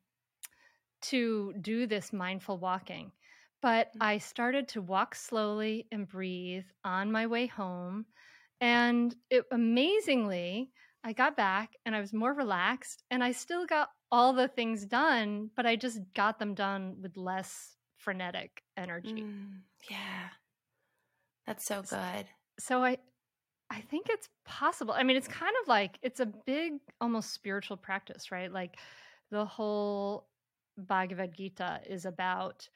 [1.01, 3.11] to do this mindful walking.
[3.61, 3.97] But mm.
[4.01, 8.05] I started to walk slowly and breathe on my way home.
[8.61, 10.71] And it, amazingly,
[11.03, 14.85] I got back and I was more relaxed and I still got all the things
[14.85, 17.77] done, but I just got them done with less
[18.09, 19.21] frenetic energy.
[19.21, 20.29] Mm, yeah.
[21.45, 22.25] That's so good.
[22.59, 22.97] So I
[23.69, 24.95] I think it's possible.
[24.97, 28.51] I mean, it's kind of like it's a big almost spiritual practice, right?
[28.51, 28.77] Like
[29.29, 30.27] the whole
[30.75, 32.67] Bhagavad Gita is about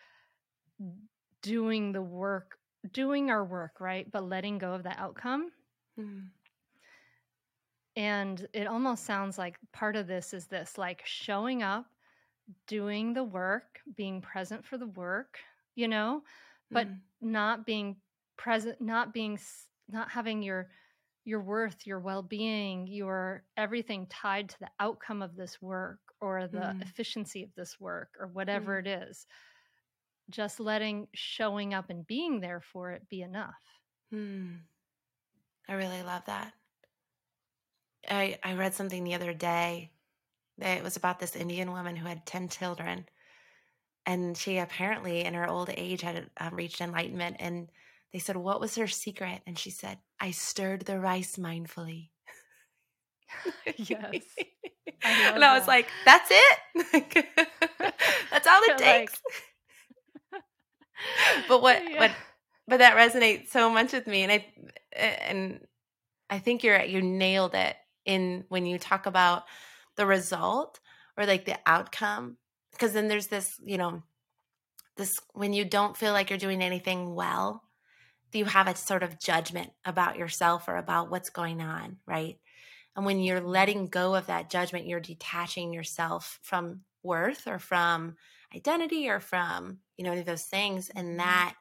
[1.41, 2.57] doing the work,
[2.91, 4.05] doing our work, right?
[4.11, 5.49] But letting go of the outcome.
[5.99, 6.27] Mm.
[7.95, 11.87] And it almost sounds like part of this is this like showing up
[12.67, 15.37] doing the work, being present for the work,
[15.75, 16.21] you know,
[16.71, 16.97] but mm.
[17.21, 17.97] not being
[18.37, 19.39] present, not being,
[19.89, 20.69] not having your,
[21.25, 26.47] your worth, your well being, your everything tied to the outcome of this work or
[26.47, 26.81] the mm.
[26.81, 28.85] efficiency of this work or whatever mm.
[28.85, 29.25] it is.
[30.29, 33.53] Just letting showing up and being there for it be enough.
[34.13, 34.59] Mm.
[35.67, 36.53] I really love that.
[38.09, 39.92] I, I read something the other day
[40.63, 43.05] it was about this Indian woman who had 10 children.
[44.05, 47.37] And she apparently, in her old age, had um, reached enlightenment.
[47.39, 47.69] And
[48.11, 49.41] they said, What was her secret?
[49.45, 52.09] And she said, I stirred the rice mindfully.
[53.77, 54.23] yes.
[55.03, 57.25] I and I was like, That's it.
[58.31, 59.21] That's all it takes.
[60.31, 60.41] Like...
[61.47, 61.99] but what, yeah.
[61.99, 62.11] what,
[62.67, 64.23] but that resonates so much with me.
[64.23, 64.45] And I,
[64.95, 65.59] and
[66.29, 69.43] I think you're, you nailed it in when you talk about
[69.95, 70.79] the result
[71.17, 72.37] or like the outcome
[72.71, 74.03] because then there's this you know
[74.97, 77.63] this when you don't feel like you're doing anything well
[78.31, 82.37] you have a sort of judgment about yourself or about what's going on right
[82.95, 88.15] and when you're letting go of that judgment you're detaching yourself from worth or from
[88.55, 91.17] identity or from you know any of those things and mm-hmm.
[91.17, 91.55] that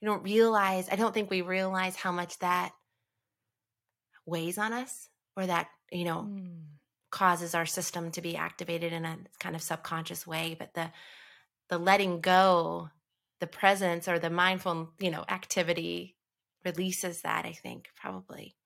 [0.00, 2.72] you don't realize i don't think we realize how much that
[4.26, 6.60] weighs on us or that you know mm.
[7.12, 10.90] Causes our system to be activated in a kind of subconscious way but the
[11.68, 12.88] the letting go
[13.38, 16.16] the presence or the mindful you know activity
[16.64, 18.56] releases that i think probably.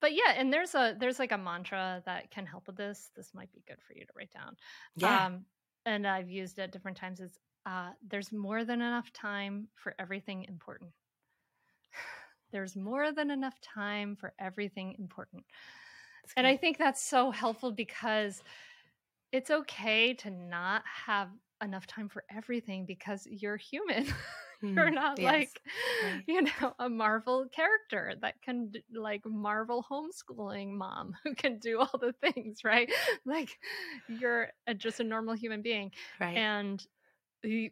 [0.00, 3.34] But yeah and there's a there's like a mantra that can help with this this
[3.34, 4.56] might be good for you to write down
[4.96, 5.26] yeah.
[5.26, 5.44] um,
[5.84, 7.36] and i've used it different times is
[7.68, 10.90] uh, there's more than enough time for everything important.
[12.50, 15.44] There's more than enough time for everything important
[16.36, 18.42] and I think that's so helpful because
[19.32, 21.28] it's okay to not have
[21.62, 24.06] enough time for everything because you're human.
[24.62, 25.32] you're hmm, not yes.
[25.32, 25.62] like,
[26.04, 26.22] right.
[26.26, 31.98] you know, a Marvel character that can like Marvel homeschooling mom who can do all
[32.00, 32.90] the things, right?
[33.24, 33.58] Like
[34.08, 35.92] you're a, just a normal human being.
[36.18, 36.36] Right.
[36.36, 36.84] And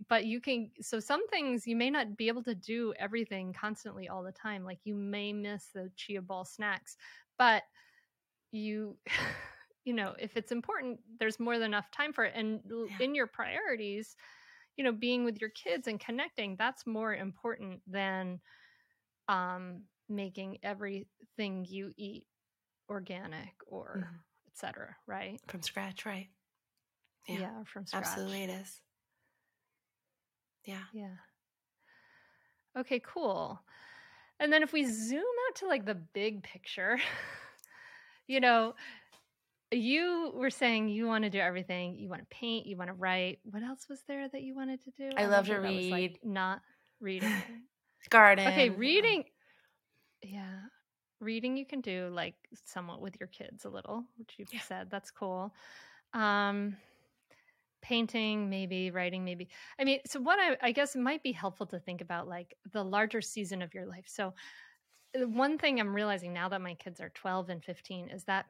[0.09, 4.09] but you can so some things you may not be able to do everything constantly
[4.09, 6.97] all the time like you may miss the chia ball snacks
[7.37, 7.65] but
[8.57, 8.97] you
[9.85, 12.97] you know if it's important there's more than enough time for it and yeah.
[13.01, 14.17] in your priorities
[14.77, 18.41] you know being with your kids and connecting that's more important than
[19.29, 22.25] um making everything you eat
[22.89, 24.17] organic or mm-hmm.
[24.53, 25.41] etc right?
[25.49, 26.29] From scratch right.
[27.29, 27.39] Yeah.
[27.41, 28.05] yeah from scratch.
[28.05, 28.81] absolutely it is.
[30.65, 30.83] Yeah.
[30.93, 31.17] Yeah.
[32.79, 33.61] Okay cool.
[34.39, 36.99] And then if we zoom out to like the big picture
[38.27, 38.75] you know,
[39.73, 41.97] you were saying you want to do everything.
[41.97, 43.41] You want to paint, you want to write.
[43.45, 45.11] What else was there that you wanted to do?
[45.17, 45.91] I, I love to read.
[45.91, 46.61] Like not
[47.01, 47.33] reading.
[48.11, 48.47] Garden.
[48.47, 49.25] Okay, reading.
[50.23, 50.61] Yeah.
[51.21, 54.61] Reading you can do like somewhat with your kids a little, which you've yeah.
[54.61, 54.89] said.
[54.91, 55.53] That's cool.
[56.13, 56.77] Um
[57.83, 59.49] painting maybe writing maybe
[59.79, 62.83] i mean so what I, I guess might be helpful to think about like the
[62.83, 64.35] larger season of your life so
[65.25, 68.47] one thing I'm realizing now that my kids are 12 and 15 is that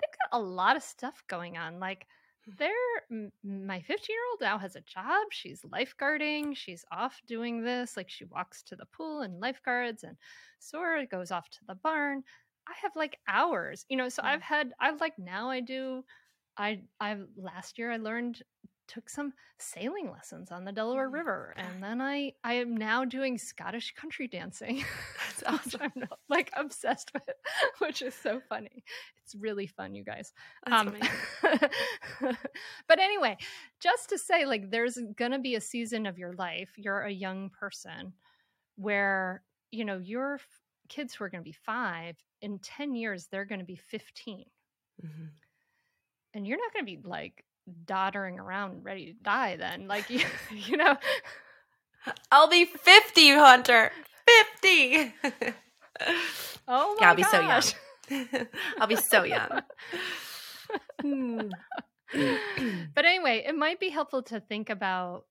[0.00, 1.80] they've got a lot of stuff going on.
[1.80, 2.06] Like,
[2.44, 2.52] hmm.
[2.58, 5.26] they're my 15 year old now has a job.
[5.30, 6.56] She's lifeguarding.
[6.56, 7.96] She's off doing this.
[7.96, 10.16] Like, she walks to the pool and lifeguards, and
[10.58, 12.22] Sora goes off to the barn.
[12.68, 14.08] I have like hours, you know.
[14.08, 16.04] So I've had, I've like now I do.
[16.58, 18.42] I I last year I learned
[18.86, 23.04] took some sailing lessons on the Delaware oh River, and then I I am now
[23.04, 24.84] doing Scottish country dancing.
[25.38, 25.80] That's awesome.
[25.82, 27.28] I'm like obsessed with,
[27.78, 28.84] which is so funny.
[29.22, 30.32] It's really fun, you guys.
[30.66, 30.94] Um,
[32.88, 33.36] but anyway,
[33.80, 36.70] just to say, like, there's gonna be a season of your life.
[36.76, 38.12] You're a young person
[38.76, 40.38] where you know your
[40.88, 44.44] kids who are going to be five in 10 years they're going to be 15
[45.04, 45.24] mm-hmm.
[46.34, 47.44] and you're not going to be like
[47.84, 50.96] doddering around ready to die then like you, you know
[52.30, 53.90] i'll be 50 hunter
[54.62, 55.14] 50
[56.68, 57.74] oh my yeah, i'll be gosh.
[58.08, 58.46] so young
[58.78, 59.60] i'll be so young
[61.00, 61.40] hmm.
[62.94, 65.24] but anyway it might be helpful to think about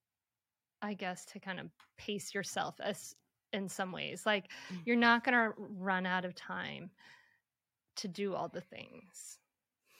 [0.81, 1.67] i guess to kind of
[1.97, 3.15] pace yourself as
[3.53, 4.77] in some ways like mm.
[4.85, 6.89] you're not going to run out of time
[7.95, 9.39] to do all the things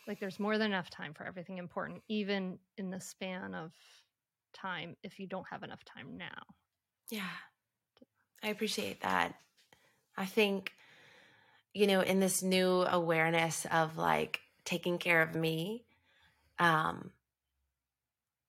[0.07, 3.71] like there's more than enough time for everything important even in the span of
[4.53, 6.43] time if you don't have enough time now
[7.09, 7.21] yeah
[8.43, 9.35] i appreciate that
[10.17, 10.73] i think
[11.73, 15.85] you know in this new awareness of like taking care of me
[16.59, 17.11] um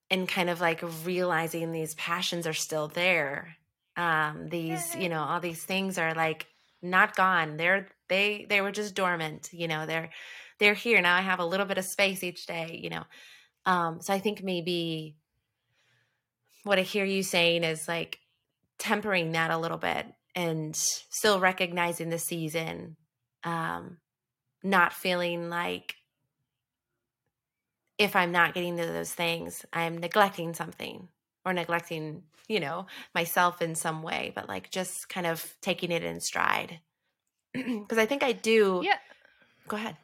[0.09, 3.57] and kind of like realizing these passions are still there
[3.97, 6.45] Um, these, you know, all these things are like
[6.81, 7.57] not gone.
[7.57, 9.49] They're they they were just dormant.
[9.51, 10.11] You know, they're
[10.59, 11.15] they're here now.
[11.15, 12.79] I have a little bit of space each day.
[12.81, 13.03] You know,
[13.65, 15.15] um, so I think maybe
[16.63, 18.19] what I hear you saying is like
[18.77, 20.05] tempering that a little bit
[20.35, 22.95] and still recognizing the season,
[23.43, 23.97] um,
[24.63, 25.95] not feeling like
[27.97, 31.07] if I'm not getting to those things, I'm neglecting something
[31.45, 32.85] or neglecting, you know,
[33.15, 36.79] myself in some way, but like just kind of taking it in stride.
[37.53, 38.81] Because I think I do.
[38.83, 38.97] Yeah.
[39.67, 39.97] Go ahead.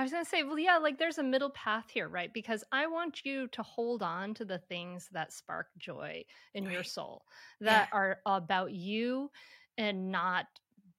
[0.00, 2.32] I was going to say, well, yeah, like there's a middle path here, right?
[2.32, 6.24] Because I want you to hold on to the things that spark joy
[6.54, 6.72] in right.
[6.72, 7.26] your soul
[7.60, 7.98] that yeah.
[7.98, 9.30] are about you
[9.76, 10.46] and not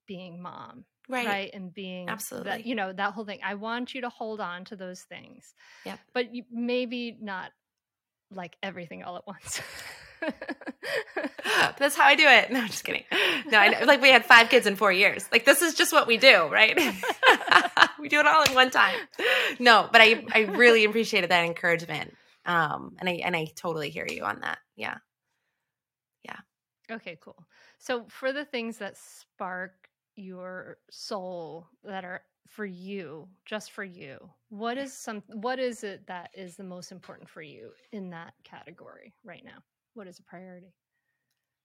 [0.05, 0.85] being mom.
[1.09, 1.25] Right.
[1.25, 1.51] right.
[1.51, 3.39] And being absolutely, that, you know, that whole thing.
[3.43, 5.55] I want you to hold on to those things.
[5.83, 5.97] Yeah.
[6.13, 7.49] But you, maybe not
[8.29, 9.61] like everything all at once.
[11.77, 12.51] That's how I do it.
[12.51, 13.03] No, I'm just kidding.
[13.51, 15.27] No, I like we had five kids in four years.
[15.31, 16.75] Like this is just what we do, right?
[17.99, 18.95] we do it all in one time.
[19.59, 22.15] No, but I I really appreciated that encouragement.
[22.45, 24.59] Um, and I and I totally hear you on that.
[24.75, 24.97] Yeah,
[26.23, 26.37] yeah.
[26.91, 27.45] Okay, cool.
[27.79, 29.73] So for the things that spark
[30.15, 34.17] your soul that are for you just for you
[34.49, 38.33] what is some what is it that is the most important for you in that
[38.43, 39.63] category right now
[39.93, 40.73] what is a priority?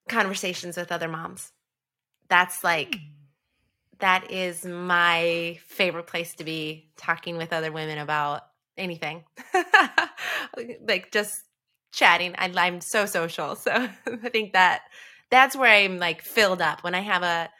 [0.09, 1.53] Conversations with other moms.
[2.29, 3.01] That's like mm.
[3.99, 8.43] that is my favorite place to be talking with other women about
[8.77, 9.25] anything.
[10.89, 11.43] Like just
[11.93, 12.35] chatting.
[12.39, 13.73] I, i'm so social so
[14.07, 14.83] i think that
[15.31, 16.83] that's where i'm like filled up.
[16.83, 17.51] When i have a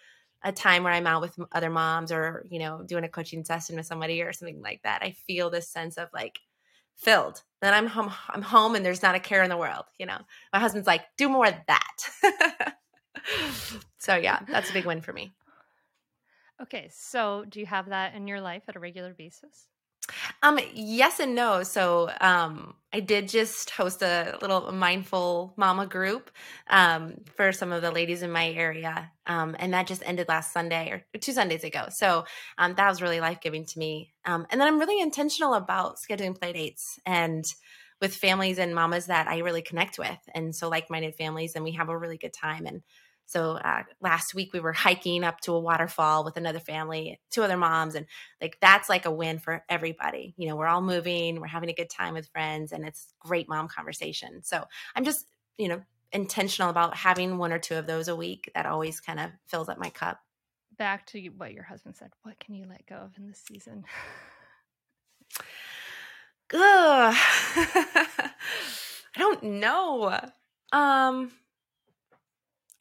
[0.47, 3.77] a time where I'm out with other moms or, you know, doing a coaching session
[3.77, 6.39] with somebody or something like that, I feel this sense of like
[6.97, 7.43] filled.
[7.63, 10.19] Then I'm home I'm home and there's not a care in the world, you know.
[10.53, 12.77] My husband's like, "Do more of that."
[13.99, 15.33] so yeah, that's a big win for me.
[16.63, 19.69] Okay, so do you have that in your life at a regular basis?
[20.43, 21.63] Um, yes and no.
[21.63, 26.31] So um, I did just host a little mindful mama group
[26.69, 30.53] um, for some of the ladies in my area, um, and that just ended last
[30.53, 31.87] Sunday or two Sundays ago.
[31.91, 32.25] So
[32.59, 34.13] um, that was really life giving to me.
[34.25, 37.45] Um, and then I'm really intentional about scheduling play dates and
[38.01, 41.65] with families and mamas that I really connect with, and so like minded families, and
[41.65, 42.83] we have a really good time and
[43.27, 47.43] so uh, last week we were hiking up to a waterfall with another family, two
[47.43, 48.07] other moms, and
[48.41, 50.33] like that's like a win for everybody.
[50.37, 53.49] You know, we're all moving, we're having a good time with friends, and it's great
[53.49, 54.45] mom conversation.
[54.45, 54.65] So
[54.95, 55.27] I'm just,
[55.59, 58.51] you know, intentional about having one or two of those a week.
[58.55, 60.21] That always kind of fills up my cup.
[60.79, 62.11] Back to what your husband said.
[62.23, 63.85] What can you let go of in this season?
[66.55, 67.15] Ugh.
[69.17, 70.21] I don't know.
[70.71, 71.33] Um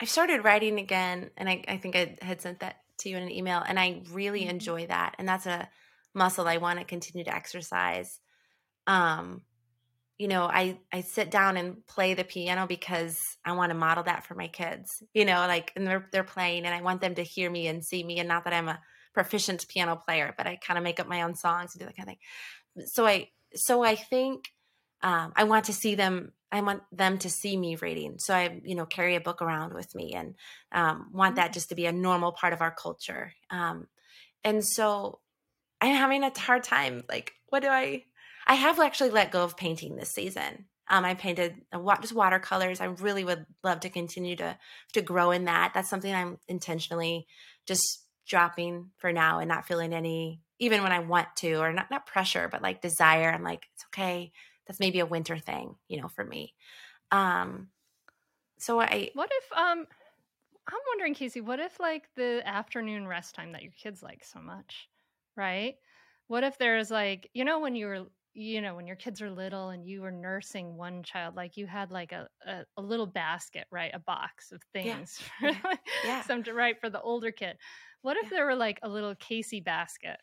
[0.01, 3.23] I've started writing again, and I, I think I had sent that to you in
[3.23, 4.51] an email, and I really mm-hmm.
[4.51, 5.15] enjoy that.
[5.17, 5.69] And that's a
[6.13, 8.19] muscle I want to continue to exercise.
[8.87, 9.41] Um,
[10.17, 14.03] you know, I I sit down and play the piano because I want to model
[14.05, 15.03] that for my kids.
[15.13, 17.83] You know, like and they're they're playing, and I want them to hear me and
[17.83, 18.79] see me, and not that I'm a
[19.13, 21.97] proficient piano player, but I kind of make up my own songs and do that
[21.97, 22.87] kind of thing.
[22.87, 24.49] So I so I think
[25.01, 28.15] um, I want to see them I want them to see me reading.
[28.17, 30.35] So I, you know, carry a book around with me and
[30.71, 31.53] um, want that mm.
[31.53, 33.33] just to be a normal part of our culture.
[33.49, 33.87] Um,
[34.43, 35.19] and so
[35.81, 37.03] I'm having a hard time.
[37.09, 38.05] Like, what do I?
[38.47, 40.65] I have actually let go of painting this season.
[40.87, 42.79] Um, I painted just watercolors.
[42.79, 44.57] I really would love to continue to
[44.93, 45.71] to grow in that.
[45.73, 47.27] That's something I'm intentionally
[47.65, 51.91] just dropping for now and not feeling any, even when I want to, or not
[51.91, 53.29] not pressure, but like desire.
[53.29, 54.31] I'm like, it's okay
[54.67, 56.53] that's maybe a winter thing, you know, for me.
[57.11, 57.69] Um,
[58.57, 59.11] so I.
[59.13, 59.85] What if um,
[60.67, 64.39] I'm wondering, Kasii, what if like the afternoon rest time that your kids like so
[64.39, 64.87] much,
[65.35, 65.75] right?
[66.27, 68.05] What if there's like, you know, when you were
[68.35, 71.65] you know when your kids are little and you were nursing one child like you
[71.65, 75.55] had like a, a, a little basket right a box of things yeah,
[76.05, 76.21] yeah.
[76.21, 77.55] some to write for the older kid
[78.01, 78.29] what if yeah.
[78.31, 80.17] there were like a little Kasii basket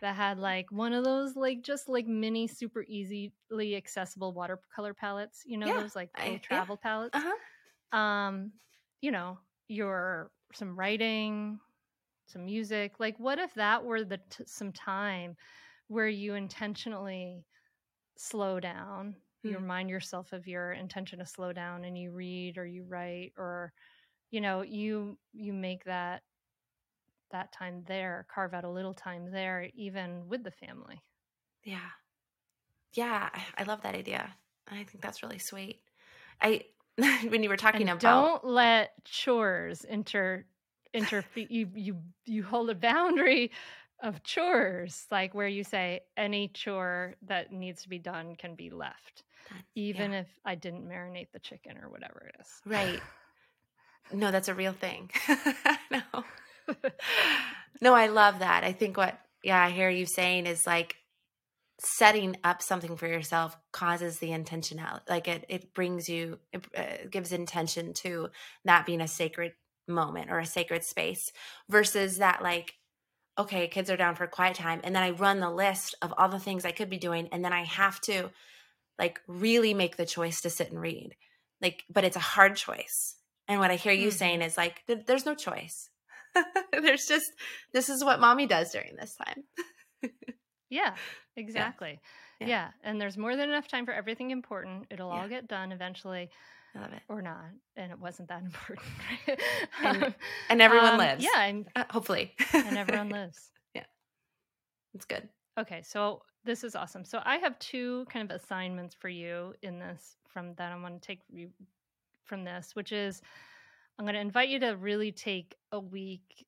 [0.00, 5.42] that had like one of those like just like mini super easily accessible watercolor palettes
[5.46, 5.80] you know yeah.
[5.80, 6.88] those like I, travel yeah.
[6.90, 7.98] palettes uh-huh.
[7.98, 8.52] um
[9.00, 9.38] you know
[9.68, 11.58] your some writing
[12.26, 15.36] some music like what if that were the t- some time
[15.88, 17.44] where you intentionally
[18.16, 19.48] slow down mm-hmm.
[19.48, 23.32] you remind yourself of your intention to slow down and you read or you write
[23.36, 23.72] or
[24.30, 26.22] you know you you make that
[27.30, 31.00] that time there, carve out a little time there, even with the family.
[31.64, 31.90] Yeah.
[32.94, 33.28] Yeah.
[33.56, 34.34] I love that idea.
[34.70, 35.80] I think that's really sweet.
[36.40, 36.62] I,
[37.28, 38.00] when you were talking And about
[38.42, 40.44] don't let chores inter
[40.94, 41.46] interfere.
[41.50, 43.50] you you you hold a boundary
[44.02, 48.70] of chores, like where you say any chore that needs to be done can be
[48.70, 49.24] left,
[49.74, 50.20] even Yeah.
[50.20, 52.48] if I didn't marinate the chicken or whatever it is.
[52.64, 53.00] right.
[54.10, 55.10] No, that's a real thing.
[55.90, 56.00] no.
[57.80, 58.64] no, I love that.
[58.64, 60.96] I think what yeah, I hear you saying is like
[61.80, 65.08] setting up something for yourself causes the intentionality.
[65.08, 68.30] Like it it brings you it uh, gives intention to
[68.64, 69.52] that being a sacred
[69.86, 71.32] moment or a sacred space
[71.68, 72.74] versus that like
[73.38, 76.28] okay, kids are down for quiet time and then I run the list of all
[76.28, 78.30] the things I could be doing and then I have to
[78.98, 81.16] like really make the choice to sit and read.
[81.62, 83.16] Like but it's a hard choice.
[83.46, 84.12] And what I hear you Mhm.
[84.12, 85.90] saying is like th- there's no choice.
[86.72, 87.30] there's just
[87.72, 89.44] this is what mommy does during this time.
[90.70, 90.94] Yeah,
[91.34, 91.98] exactly.
[92.40, 92.46] Yeah.
[92.46, 92.68] Yeah.
[92.84, 94.84] And there's more than enough time for everything important.
[94.90, 95.22] It'll Yeah.
[95.22, 96.28] all get done eventually
[96.74, 97.00] I love it.
[97.08, 97.46] or not.
[97.76, 98.86] And it wasn't that important.
[99.26, 99.40] right?
[99.82, 100.14] And- Um,
[100.50, 101.24] And everyone um, lives.
[101.24, 101.40] Yeah.
[101.42, 102.34] And, Uh, hopefully.
[102.52, 103.50] and everyone lives.
[103.74, 103.86] Yeah,
[104.92, 105.26] it's good.
[105.58, 105.80] Okay.
[105.80, 107.06] So this is awesome.
[107.06, 111.00] So I have two kind of assignments for you in this from that I want
[111.00, 111.50] to take you
[112.24, 113.22] from this, which is
[113.98, 116.46] I'm going to invite you to really take a week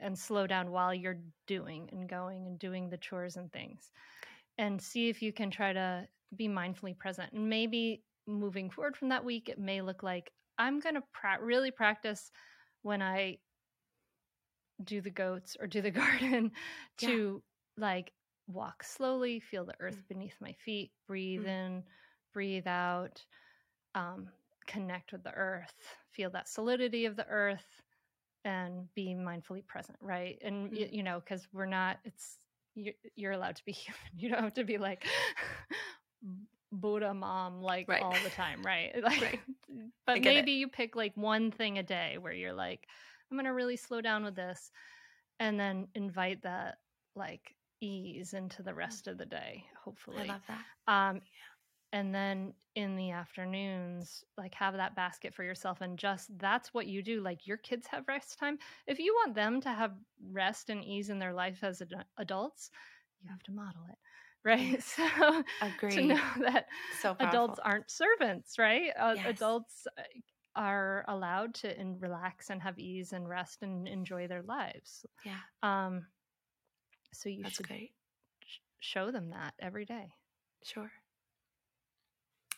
[0.00, 3.92] and slow down while you're doing and going and doing the chores and things
[4.58, 9.08] and see if you can try to be mindfully present and maybe moving forward from
[9.08, 12.30] that week it may look like i'm going to pra- really practice
[12.82, 13.38] when i
[14.84, 16.52] do the goats or do the garden
[17.00, 17.08] Yeah.
[17.08, 17.42] to
[17.76, 18.12] like
[18.46, 20.08] walk slowly feel the earth Mm.
[20.08, 21.48] beneath my feet breathe Mm.
[21.48, 21.84] in
[22.34, 23.24] breathe out
[23.94, 24.28] um,
[24.68, 25.74] connect with the earth
[26.12, 27.82] feel that solidity of the earth
[28.44, 30.92] and be mindfully present right and y- Mm.
[30.92, 32.38] you know because we're not it's
[32.74, 35.06] you're, you're allowed to be human you don't have to be like
[36.72, 38.02] buddha mom like Right.
[38.02, 39.40] all the time right like Right.
[40.06, 40.36] but get it.
[40.36, 42.86] maybe you pick like one thing a day where you're like
[43.30, 44.70] i'm gonna really slow down with this
[45.40, 46.78] and then invite that
[47.16, 50.64] like ease into the rest of the day hopefully I love that.
[50.86, 51.20] um
[51.92, 56.86] and then in the afternoons like have that basket for yourself and just that's what
[56.86, 59.92] you do like your kids have rest time if you want them to have
[60.30, 62.70] rest and ease in their life as ad- adults
[63.22, 63.98] you have to model it
[64.44, 65.94] right so Agree.
[65.94, 67.24] to know that so powerful.
[67.28, 69.24] adults aren't servants right uh, Yes.
[69.24, 70.02] adults uh,
[70.54, 75.40] are allowed to in, relax and have ease and rest and enjoy their lives Yeah,
[75.62, 76.06] um
[77.12, 77.92] so you that's should great.
[78.44, 80.14] sh- show them that every day
[80.62, 80.92] Sure.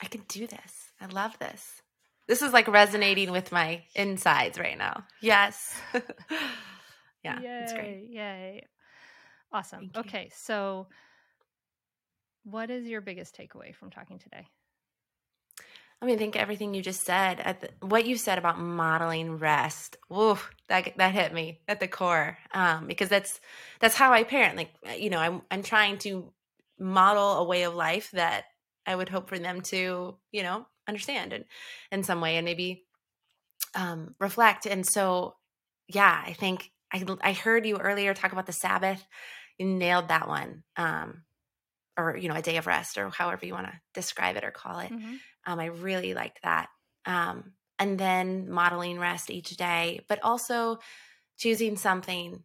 [0.01, 0.93] I can do this.
[1.01, 1.83] I love this.
[2.27, 5.05] This is like resonating with my insides right now.
[5.21, 5.75] Yes.
[7.25, 8.07] yeah, it's great.
[8.09, 8.67] Yay, Yay.
[9.53, 9.91] Awesome.
[9.97, 10.87] Okay, so
[12.45, 14.47] what is your biggest takeaway from talking today?
[16.03, 19.39] I mean, I think everything you just said, at the, what you said about modeling
[19.39, 20.39] rest, woo,
[20.69, 23.39] that that hit me at the core, um, because that's
[23.81, 24.57] that's how I parent.
[24.57, 26.33] Like, you know, I'm I'm trying to
[26.79, 28.45] model a way of life that
[28.87, 31.45] I would hope for them to, you know, understand and
[31.93, 32.85] in some way and maybe
[33.75, 34.67] um, reflect.
[34.67, 35.37] And so,
[35.89, 39.05] yeah, I think I I heard you earlier talk about the Sabbath.
[39.59, 41.23] You nailed that one, um,
[41.97, 44.51] or you know, a day of rest, or however you want to describe it or
[44.51, 44.91] call it.
[45.47, 46.69] Um, I really liked that.
[47.07, 50.79] Um, and then modeling rest each day, but also
[51.39, 52.45] choosing something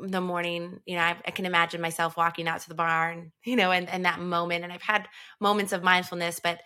[0.00, 0.80] the morning.
[0.86, 3.88] You know, I, I can imagine myself walking out to the barn, you know, and,
[3.88, 4.64] and that moment.
[4.64, 5.08] And I've had
[5.40, 6.60] moments of mindfulness, but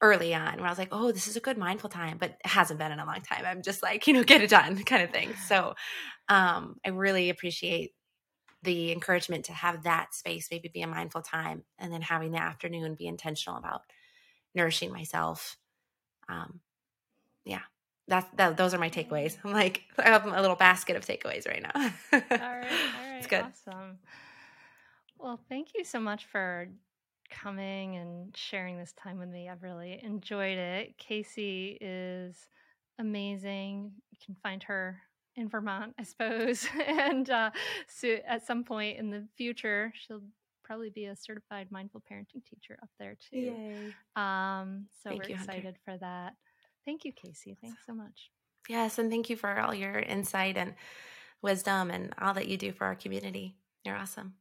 [0.00, 2.46] early on where I was like, oh, this is a good mindful time, but it
[2.46, 3.44] hasn't been in a long time.
[3.46, 5.34] I'm just like, you know, get it done kind of thing.
[5.46, 5.74] So
[6.28, 7.92] um, I really appreciate
[8.62, 12.40] the encouragement to have that space, maybe be a mindful time, and then having the
[12.40, 13.82] afternoon be intentional about
[14.54, 15.56] nourishing myself.
[16.28, 16.60] Um,
[17.44, 17.60] yeah,
[18.08, 19.36] that's that, those are my takeaways.
[19.44, 21.70] I'm like, I have a little basket of takeaways right now.
[21.74, 23.18] all right, all right.
[23.18, 23.44] It's good.
[23.44, 23.98] Awesome.
[25.18, 26.68] Well, thank you so much for
[27.30, 29.48] coming and sharing this time with me.
[29.48, 30.98] I've really enjoyed it.
[30.98, 32.48] Kasii is
[32.98, 33.92] amazing.
[34.10, 35.00] You can find her
[35.36, 36.66] in Vermont, I suppose.
[36.86, 37.50] and uh,
[37.88, 40.22] so at some point in the future, she'll
[40.62, 43.56] probably be a certified mindful parenting teacher up there too.
[43.58, 43.94] Yay.
[44.16, 45.52] Um, so Thank we're you, Hunter.
[45.52, 46.34] excited for that.
[46.84, 47.56] Thank you, Kasii.
[47.60, 48.30] Thanks so much.
[48.68, 50.74] Yes, and thank you for all your insight and
[51.42, 53.56] wisdom and all that you do for our community.
[53.84, 54.34] You're awesome.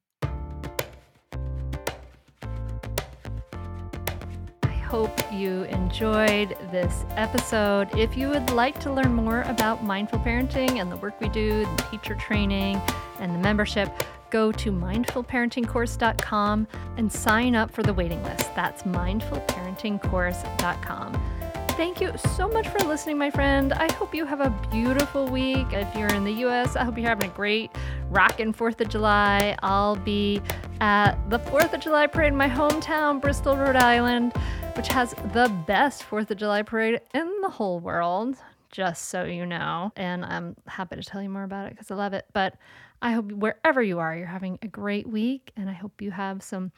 [4.63, 7.89] I hope you enjoyed this episode.
[7.97, 11.65] If you would like to learn more about mindful parenting and the work we do,
[11.65, 12.79] the teacher training,
[13.19, 13.89] and the membership,
[14.29, 16.67] go to mindfulparentingcourse.com
[16.97, 18.53] and sign up for the waiting list.
[18.55, 21.42] That's mindfulparentingcourse.com.
[21.75, 23.73] Thank you so much for listening, my friend.
[23.73, 25.65] I hope you have a beautiful week.
[25.71, 27.71] If you're in the US, I hope you're having a great
[28.11, 29.57] rockin' 4th of July.
[29.63, 30.39] I'll be
[30.81, 34.33] at the 4th of July parade in my hometown, Bristol, Rhode Island,
[34.75, 38.37] which has the best 4th of July parade in the whole world,
[38.69, 39.91] just so you know.
[39.95, 42.27] And I'm happy to tell you more about it because I love it.
[42.33, 42.55] But
[43.01, 46.43] I hope wherever you are, you're having a great week, and I hope you have
[46.43, 46.71] some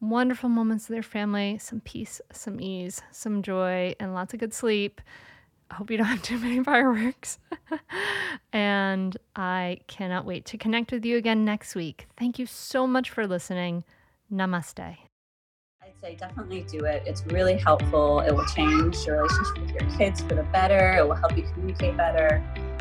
[0.00, 4.54] wonderful moments with your family, some peace, some ease, some joy, and lots of good
[4.54, 5.00] sleep.
[5.70, 7.38] I hope you don't have too many fireworks.
[8.52, 12.06] and I cannot wait to connect with you again next week.
[12.18, 13.84] Thank you so much for listening.
[14.32, 14.96] Namaste.
[15.82, 17.02] I'd say definitely do it.
[17.06, 18.20] It's really helpful.
[18.20, 20.96] It will change your relationship with your kids for the better.
[20.98, 22.44] It will help you communicate better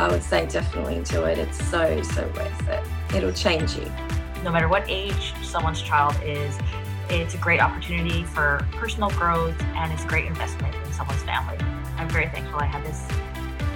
[0.00, 1.36] I would say definitely do it.
[1.36, 2.82] It's so, so worth it.
[3.14, 3.84] It'll change you.
[4.42, 6.58] No matter what age someone's child is,
[7.10, 11.58] it's a great opportunity for personal growth and it's a great investment in someone's family.
[11.98, 13.06] I'm very thankful I had this.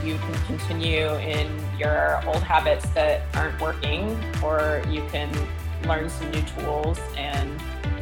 [0.03, 5.31] You can continue in your old habits that aren't working, or you can
[5.87, 7.51] learn some new tools and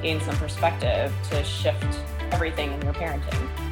[0.01, 1.99] gain some perspective to shift
[2.31, 3.72] everything in your parenting.